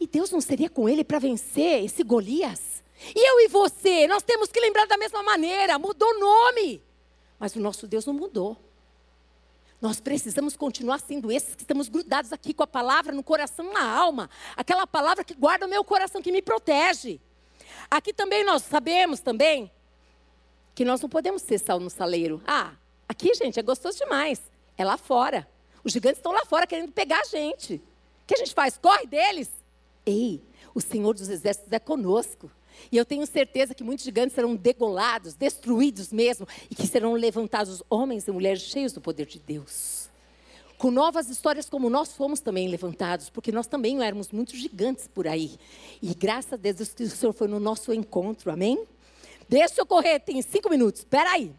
[0.00, 2.71] E Deus não seria com ele para vencer esse Golias?
[3.14, 6.82] E eu e você, nós temos que lembrar da mesma maneira, mudou o nome.
[7.38, 8.56] Mas o nosso Deus não mudou.
[9.80, 13.82] Nós precisamos continuar sendo esses que estamos grudados aqui com a palavra no coração, na
[13.82, 14.30] alma.
[14.56, 17.20] Aquela palavra que guarda o meu coração, que me protege.
[17.90, 19.72] Aqui também nós sabemos também
[20.72, 22.40] que nós não podemos ser sal no saleiro.
[22.46, 22.72] Ah,
[23.08, 24.40] aqui, gente, é gostoso demais.
[24.78, 25.48] É lá fora.
[25.82, 27.74] Os gigantes estão lá fora querendo pegar a gente.
[27.74, 28.78] O que a gente faz?
[28.78, 29.50] Corre deles.
[30.06, 30.40] Ei,
[30.72, 32.48] o Senhor dos Exércitos é conosco.
[32.90, 37.82] E eu tenho certeza que muitos gigantes serão degolados, destruídos mesmo, e que serão levantados
[37.88, 40.08] homens e mulheres cheios do poder de Deus.
[40.78, 45.28] Com novas histórias como nós fomos também levantados, porque nós também éramos muitos gigantes por
[45.28, 45.56] aí.
[46.02, 48.84] E graças a Deus que o Senhor foi no nosso encontro, amém?
[49.48, 51.52] Deixa eu correr, tem cinco minutos, espera aí.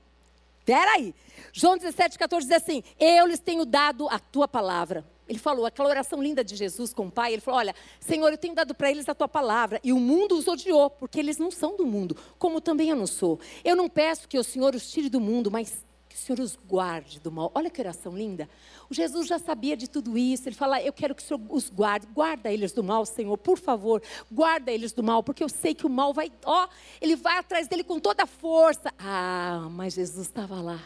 [0.60, 1.14] Espera aí.
[1.52, 5.90] João 17, 14 diz assim: Eu lhes tenho dado a tua palavra ele falou, aquela
[5.90, 8.92] oração linda de Jesus com o Pai, ele falou: Olha, Senhor, eu tenho dado para
[8.92, 12.16] eles a tua palavra, e o mundo os odiou, porque eles não são do mundo,
[12.38, 13.40] como também eu não sou.
[13.64, 16.56] Eu não peço que o Senhor os tire do mundo, mas que o Senhor os
[16.56, 17.52] guarde do mal.
[17.56, 18.48] Olha que oração linda.
[18.90, 20.48] O Jesus já sabia de tudo isso.
[20.48, 22.06] Ele fala: Eu quero que o Senhor os guarde.
[22.08, 24.02] Guarda eles do mal, Senhor, por favor.
[24.32, 26.68] Guarda eles do mal, porque eu sei que o mal vai, ó,
[27.02, 28.94] ele vai atrás dele com toda a força.
[29.00, 30.80] Ah, mas Jesus estava lá.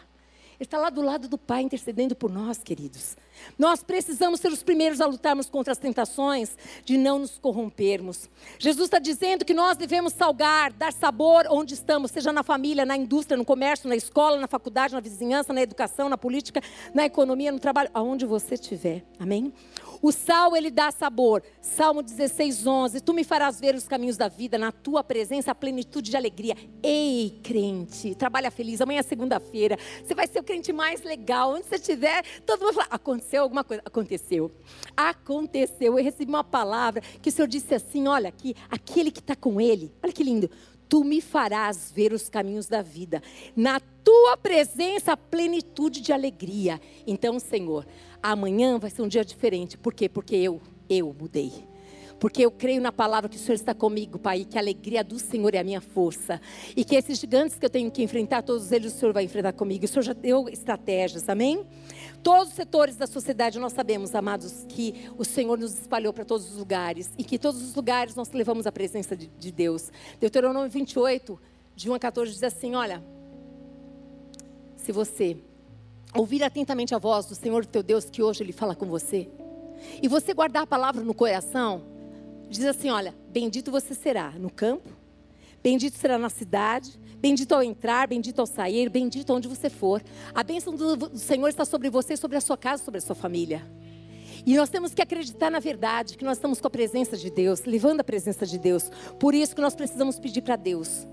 [0.59, 3.15] Ele está lá do lado do Pai intercedendo por nós, queridos.
[3.57, 8.29] Nós precisamos ser os primeiros a lutarmos contra as tentações de não nos corrompermos.
[8.59, 12.95] Jesus está dizendo que nós devemos salgar, dar sabor onde estamos, seja na família, na
[12.95, 16.61] indústria, no comércio, na escola, na faculdade, na vizinhança, na educação, na política,
[16.93, 19.03] na economia, no trabalho, aonde você estiver.
[19.19, 19.53] Amém?
[20.01, 21.43] O sal, ele dá sabor.
[21.59, 23.01] Salmo 16, 11.
[23.01, 26.55] Tu me farás ver os caminhos da vida, na tua presença a plenitude de alegria.
[26.83, 28.79] Ei, crente, trabalha feliz.
[28.79, 29.77] Amanhã é segunda-feira.
[30.03, 31.55] Você vai ser o crente mais legal.
[31.55, 33.81] Onde você estiver, todo mundo fala: aconteceu alguma coisa?
[33.83, 34.49] Aconteceu.
[34.95, 35.97] Aconteceu.
[35.97, 39.59] Eu recebi uma palavra que o Senhor disse assim: olha aqui, aquele que está com
[39.59, 39.91] ele.
[40.01, 40.49] Olha que lindo
[40.89, 43.21] tu me farás ver os caminhos da vida.
[43.55, 46.79] Na tua presença, plenitude de alegria.
[47.05, 47.85] Então, Senhor,
[48.21, 49.77] amanhã vai ser um dia diferente.
[49.77, 50.07] Por quê?
[50.07, 51.51] Porque eu, eu mudei.
[52.19, 55.19] Porque eu creio na palavra que o Senhor está comigo, Pai, que a alegria do
[55.19, 56.41] Senhor é a minha força.
[56.75, 59.53] E que esses gigantes que eu tenho que enfrentar, todos eles o Senhor vai enfrentar
[59.53, 59.85] comigo.
[59.85, 61.63] O Senhor já deu estratégias, amém?
[62.23, 66.51] Todos os setores da sociedade nós sabemos, amados, que o Senhor nos espalhou para todos
[66.51, 67.11] os lugares.
[67.17, 69.91] E que todos os lugares nós levamos a presença de, de Deus.
[70.19, 71.39] Deuteronômio 28,
[71.75, 73.03] de 1 a 14, diz assim: Olha,
[74.75, 75.37] se você
[76.15, 79.29] ouvir atentamente a voz do Senhor teu Deus, que hoje Ele fala com você,
[80.01, 81.83] e você guardar a palavra no coração,
[82.49, 84.89] diz assim: olha, bendito você será no campo,
[85.61, 90.01] bendito será na cidade, bendito ao entrar, bendito ao sair, bendito onde você for.
[90.33, 93.65] A bênção do, Senhor está sobre você, sobre a sua casa, sobre a sua família.
[94.45, 97.65] E nós temos que acreditar na verdade, que nós estamos com a presença de Deus,
[97.65, 98.89] levando a presença de Deus.
[99.19, 101.05] Por isso que nós precisamos pedir para Deus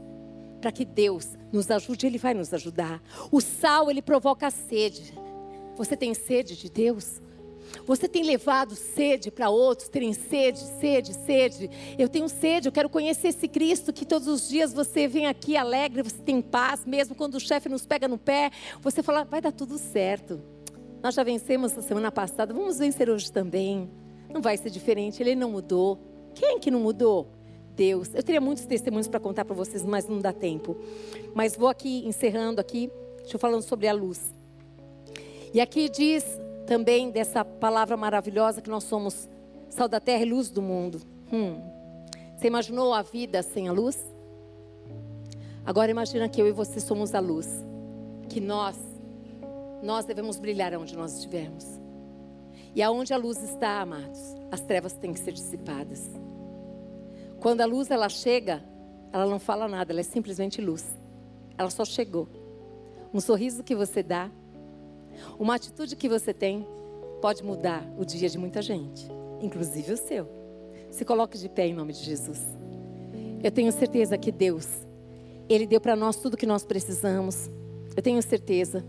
[0.64, 3.02] para que Deus nos ajude, Ele vai nos ajudar.
[3.30, 5.12] O sal, ele provoca a sede.
[5.76, 7.20] Você tem sede de Deus?
[7.86, 11.70] Você tem levado sede para outros terem sede, sede, sede.
[11.98, 15.56] Eu tenho sede, eu quero conhecer esse Cristo que todos os dias você vem aqui
[15.56, 18.50] alegre, você tem paz, mesmo quando o chefe nos pega no pé,
[18.80, 20.40] você fala, vai dar tudo certo.
[21.02, 23.90] Nós já vencemos na semana passada, vamos vencer hoje também.
[24.32, 25.98] Não vai ser diferente, ele não mudou.
[26.34, 27.28] Quem que não mudou?
[27.76, 28.14] Deus.
[28.14, 30.76] Eu teria muitos testemunhos para contar para vocês, mas não dá tempo.
[31.34, 34.32] Mas vou aqui encerrando aqui, deixa eu falando sobre a luz.
[35.52, 36.24] E aqui diz
[36.66, 39.28] também dessa palavra maravilhosa que nós somos
[39.68, 41.00] sal da terra e luz do mundo.
[41.32, 41.60] Hum.
[42.36, 43.98] Você imaginou a vida sem a luz?
[45.64, 47.48] Agora imagina que eu e você somos a luz.
[48.28, 48.76] Que nós,
[49.82, 51.80] nós devemos brilhar onde nós estivermos.
[52.74, 56.10] E aonde a luz está, amados, as trevas têm que ser dissipadas.
[57.40, 58.64] Quando a luz ela chega,
[59.12, 60.84] ela não fala nada, ela é simplesmente luz.
[61.56, 62.28] Ela só chegou.
[63.12, 64.30] Um sorriso que você dá,
[65.38, 66.66] uma atitude que você tem,
[67.20, 69.06] pode mudar o dia de muita gente,
[69.40, 70.28] inclusive o seu.
[70.90, 72.40] Se coloque de pé em nome de Jesus.
[73.42, 74.66] Eu tenho certeza que Deus,
[75.48, 77.50] Ele deu para nós tudo que nós precisamos.
[77.96, 78.84] Eu tenho certeza.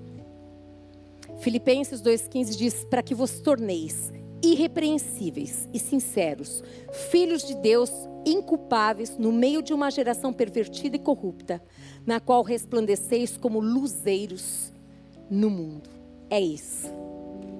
[1.40, 4.12] Filipenses 2,15 diz: Para que vos torneis
[4.44, 6.64] irrepreensíveis e sinceros,
[7.10, 7.92] filhos de Deus
[8.26, 11.62] inculpáveis no meio de uma geração pervertida e corrupta,
[12.06, 14.72] na qual resplandeceis como luzeiros
[15.30, 15.95] no mundo.
[16.30, 16.88] É isso.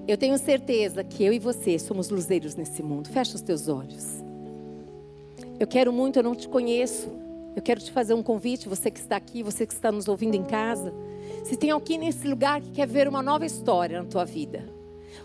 [0.08, 3.08] Eu tenho certeza que eu e você somos luzeiros nesse mundo.
[3.08, 4.24] Fecha os teus olhos.
[5.58, 7.08] Eu quero muito, eu não te conheço.
[7.56, 10.34] Eu quero te fazer um convite, você que está aqui, você que está nos ouvindo
[10.34, 10.92] em casa.
[11.44, 14.68] Se tem alguém nesse lugar que quer ver uma nova história na tua vida,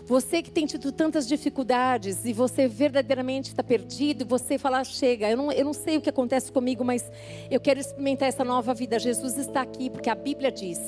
[0.04, 5.36] você que tem tido tantas dificuldades e você verdadeiramente está perdido, você fala, chega, eu
[5.36, 7.10] não, eu não sei o que acontece comigo, mas
[7.50, 8.98] eu quero experimentar essa nova vida.
[8.98, 10.78] Jesus está aqui, porque a Bíblia diz.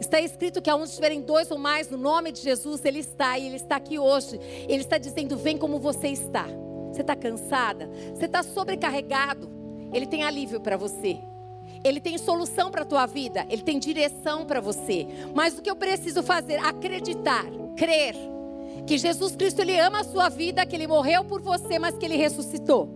[0.00, 3.46] Está escrito que aonde estiverem dois ou mais no nome de Jesus, Ele está, e
[3.46, 4.38] Ele está aqui hoje.
[4.68, 6.46] Ele está dizendo: vem como você está.
[6.92, 7.88] Você está cansada?
[8.14, 9.48] Você está sobrecarregado?
[9.92, 11.18] Ele tem alívio para você.
[11.84, 15.06] Ele tem solução para a tua vida, Ele tem direção para você.
[15.34, 16.56] Mas o que eu preciso fazer?
[16.56, 17.44] Acreditar,
[17.76, 18.35] crer
[18.86, 22.04] que Jesus Cristo ele ama a sua vida, que ele morreu por você, mas que
[22.04, 22.88] ele ressuscitou.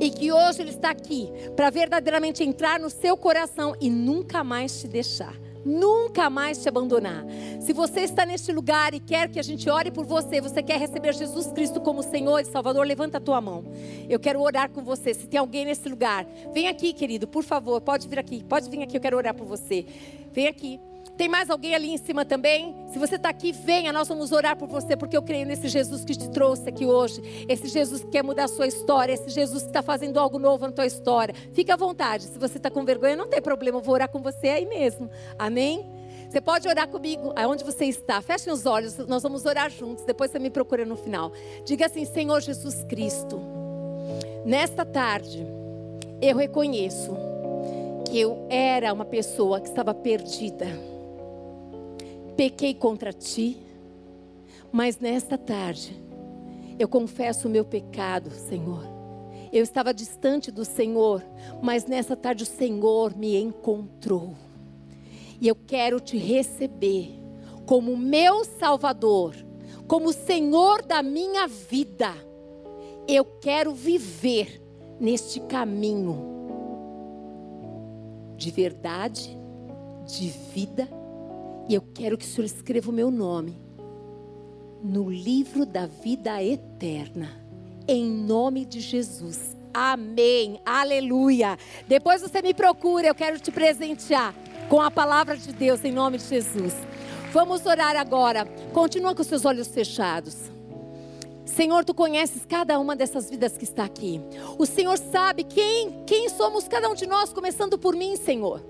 [0.00, 4.80] E que hoje ele está aqui para verdadeiramente entrar no seu coração e nunca mais
[4.80, 5.34] te deixar
[5.64, 7.24] nunca mais te abandonar.
[7.60, 10.78] Se você está neste lugar e quer que a gente ore por você, você quer
[10.78, 13.64] receber Jesus Cristo como Senhor e Salvador, levanta a tua mão.
[14.08, 15.14] Eu quero orar com você.
[15.14, 18.42] Se tem alguém nesse lugar, vem aqui, querido, por favor, pode vir aqui.
[18.44, 19.84] Pode vir aqui, eu quero orar por você.
[20.32, 20.80] Vem aqui.
[21.20, 22.74] Tem mais alguém ali em cima também?
[22.90, 26.02] Se você está aqui, venha, nós vamos orar por você, porque eu creio nesse Jesus
[26.02, 27.20] que te trouxe aqui hoje.
[27.46, 30.66] Esse Jesus que quer mudar a sua história, esse Jesus que está fazendo algo novo
[30.66, 31.34] na tua história.
[31.52, 32.24] Fique à vontade.
[32.24, 35.10] Se você está com vergonha, não tem problema, eu vou orar com você aí mesmo.
[35.38, 35.84] Amém?
[36.26, 38.22] Você pode orar comigo aonde você está.
[38.22, 40.06] Feche os olhos, nós vamos orar juntos.
[40.06, 41.34] Depois você me procura no final.
[41.66, 43.38] Diga assim: Senhor Jesus Cristo,
[44.46, 45.46] nesta tarde,
[46.22, 47.14] eu reconheço
[48.06, 50.88] que eu era uma pessoa que estava perdida
[52.40, 53.58] pequei contra ti,
[54.72, 56.02] mas nesta tarde
[56.78, 58.82] eu confesso o meu pecado, Senhor.
[59.52, 61.22] Eu estava distante do Senhor,
[61.60, 64.32] mas nessa tarde o Senhor me encontrou.
[65.38, 67.10] E eu quero te receber
[67.66, 69.36] como meu Salvador,
[69.86, 72.14] como Senhor da minha vida.
[73.06, 74.62] Eu quero viver
[74.98, 76.24] neste caminho
[78.34, 79.36] de verdade,
[80.06, 80.99] de vida
[81.70, 83.56] e eu quero que o Senhor escreva o meu nome
[84.82, 87.30] no livro da vida eterna.
[87.86, 89.56] Em nome de Jesus.
[89.72, 90.60] Amém.
[90.66, 91.56] Aleluia.
[91.86, 94.34] Depois você me procura, eu quero te presentear
[94.68, 96.74] com a palavra de Deus em nome de Jesus.
[97.32, 98.46] Vamos orar agora.
[98.72, 100.50] Continua com seus olhos fechados.
[101.50, 104.20] Senhor, tu conheces cada uma dessas vidas que está aqui.
[104.56, 108.60] O Senhor sabe quem, quem somos cada um de nós, começando por mim, Senhor.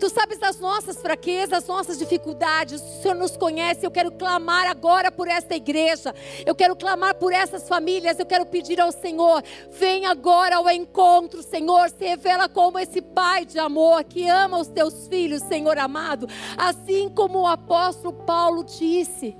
[0.00, 2.82] Tu sabes das nossas fraquezas, as nossas dificuldades.
[2.82, 3.86] O Senhor nos conhece.
[3.86, 6.12] Eu quero clamar agora por esta igreja.
[6.44, 8.18] Eu quero clamar por essas famílias.
[8.18, 11.88] Eu quero pedir ao Senhor, vem agora ao encontro, Senhor.
[11.90, 16.26] Se revela como esse Pai de amor que ama os teus filhos, Senhor amado.
[16.56, 19.36] Assim como o apóstolo Paulo disse,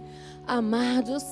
[0.47, 1.25] amados,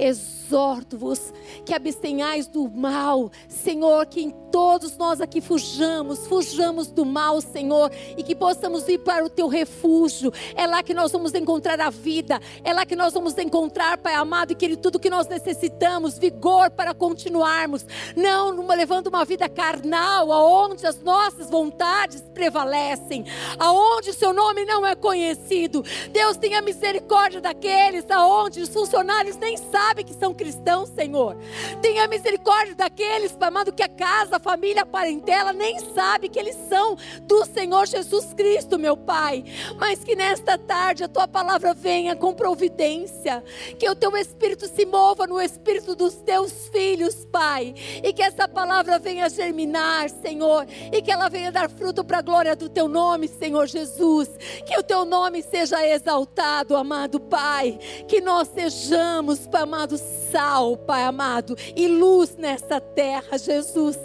[0.00, 1.32] exorto-vos
[1.64, 7.90] que abstenhais do mal, Senhor, que em todos nós aqui fujamos, fujamos do mal, Senhor,
[8.16, 10.32] e que possamos ir para o teu refúgio.
[10.56, 14.14] É lá que nós vamos encontrar a vida, é lá que nós vamos encontrar, Pai
[14.14, 17.84] amado, e que tudo que nós necessitamos, vigor para continuarmos,
[18.16, 23.24] não levando uma vida carnal, aonde as nossas vontades prevalecem,
[23.58, 25.84] aonde o seu nome não é conhecido.
[26.10, 31.36] Deus tenha misericórdia daqueles aonde os funcionários nem sabem que são cristãos, Senhor.
[31.80, 36.96] Tenha misericórdia daqueles, amado, que a casa família, a parentela, nem sabe que eles são
[37.22, 39.44] do Senhor Jesus Cristo, meu Pai.
[39.78, 43.42] Mas que nesta tarde a tua palavra venha com providência,
[43.78, 48.48] que o teu espírito se mova no espírito dos teus filhos, Pai, e que essa
[48.48, 52.88] palavra venha germinar, Senhor, e que ela venha dar fruto para a glória do teu
[52.88, 54.28] nome, Senhor Jesus.
[54.66, 57.78] Que o teu nome seja exaltado, amado Pai,
[58.08, 59.94] que nós sejamos, Pai amado,
[60.30, 63.98] sal, Pai amado, e luz nessa terra, Jesus.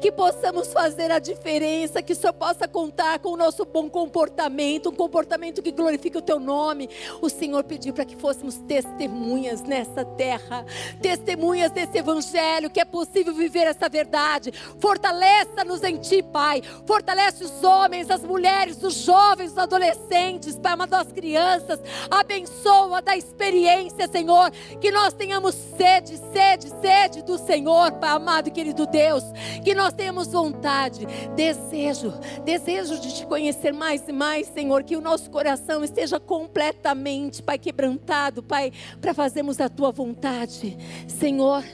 [0.00, 4.90] Que possamos fazer a diferença, que o Senhor possa contar com o nosso bom comportamento,
[4.90, 6.88] um comportamento que glorifique o Teu nome.
[7.20, 10.64] O Senhor pediu para que fôssemos testemunhas nessa terra,
[11.00, 14.52] testemunhas desse Evangelho, que é possível viver essa verdade.
[14.78, 16.62] Fortaleça-nos em Ti, Pai.
[16.86, 21.80] Fortalece os homens, as mulheres, os jovens, os adolescentes, Pai amado, as crianças.
[22.10, 24.50] Abençoa, dá experiência, Senhor.
[24.80, 29.24] Que nós tenhamos sede, sede, sede do Senhor, Pai amado e querido Deus.
[29.64, 32.12] Que nós tenhamos vontade, desejo,
[32.44, 34.82] desejo de te conhecer mais e mais, Senhor.
[34.82, 40.76] Que o nosso coração esteja completamente, Pai, quebrantado, Pai, para fazermos a tua vontade.
[41.08, 41.64] Senhor,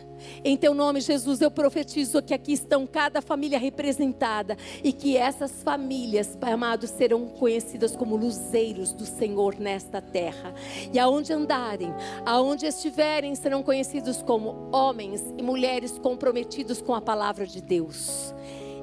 [0.44, 5.62] em teu nome, Jesus, eu profetizo que aqui estão cada família representada e que essas
[5.62, 10.54] famílias, Pai amado, serão conhecidas como luzeiros do Senhor nesta terra.
[10.92, 11.92] E aonde andarem,
[12.24, 18.34] aonde estiverem, serão conhecidos como homens e mulheres comprometidos com a palavra de Deus.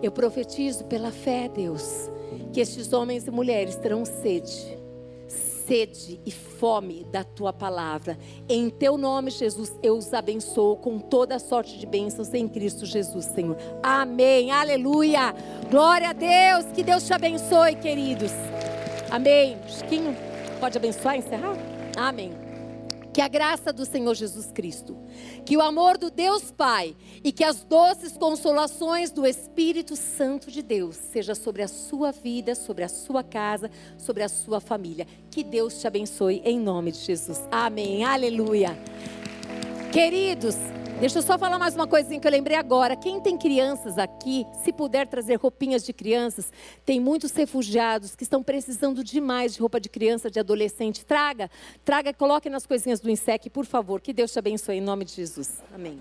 [0.01, 2.09] Eu profetizo pela fé, Deus,
[2.53, 4.84] que estes homens e mulheres terão sede
[5.67, 8.17] sede e fome da tua palavra.
[8.47, 13.25] Em teu nome, Jesus, eu os abençoo com toda sorte de bênçãos em Cristo Jesus,
[13.25, 13.57] Senhor.
[13.81, 14.51] Amém.
[14.51, 15.33] Aleluia.
[15.69, 16.65] Glória a Deus.
[16.73, 18.31] Que Deus te abençoe, queridos.
[19.11, 19.57] Amém.
[19.67, 20.15] Chiquinho,
[20.59, 21.57] pode abençoar e encerrar?
[21.97, 22.44] Amém
[23.15, 24.97] que a graça do Senhor Jesus Cristo,
[25.45, 26.93] que o amor do Deus Pai
[27.23, 32.53] e que as doces consolações do Espírito Santo de Deus seja sobre a sua vida,
[32.55, 35.07] sobre a sua casa, sobre a sua família.
[35.31, 37.41] Que Deus te abençoe em nome de Jesus.
[37.49, 38.03] Amém.
[38.03, 38.77] Aleluia.
[39.93, 40.57] Queridos,
[40.99, 42.95] Deixa eu só falar mais uma coisinha que eu lembrei agora.
[42.95, 46.51] Quem tem crianças aqui, se puder trazer roupinhas de crianças,
[46.85, 51.05] tem muitos refugiados que estão precisando demais de roupa de criança, de adolescente.
[51.05, 51.51] Traga,
[51.83, 53.99] traga, coloque nas coisinhas do INSEC, por favor.
[53.99, 55.61] Que Deus te abençoe em nome de Jesus.
[55.73, 55.99] Amém.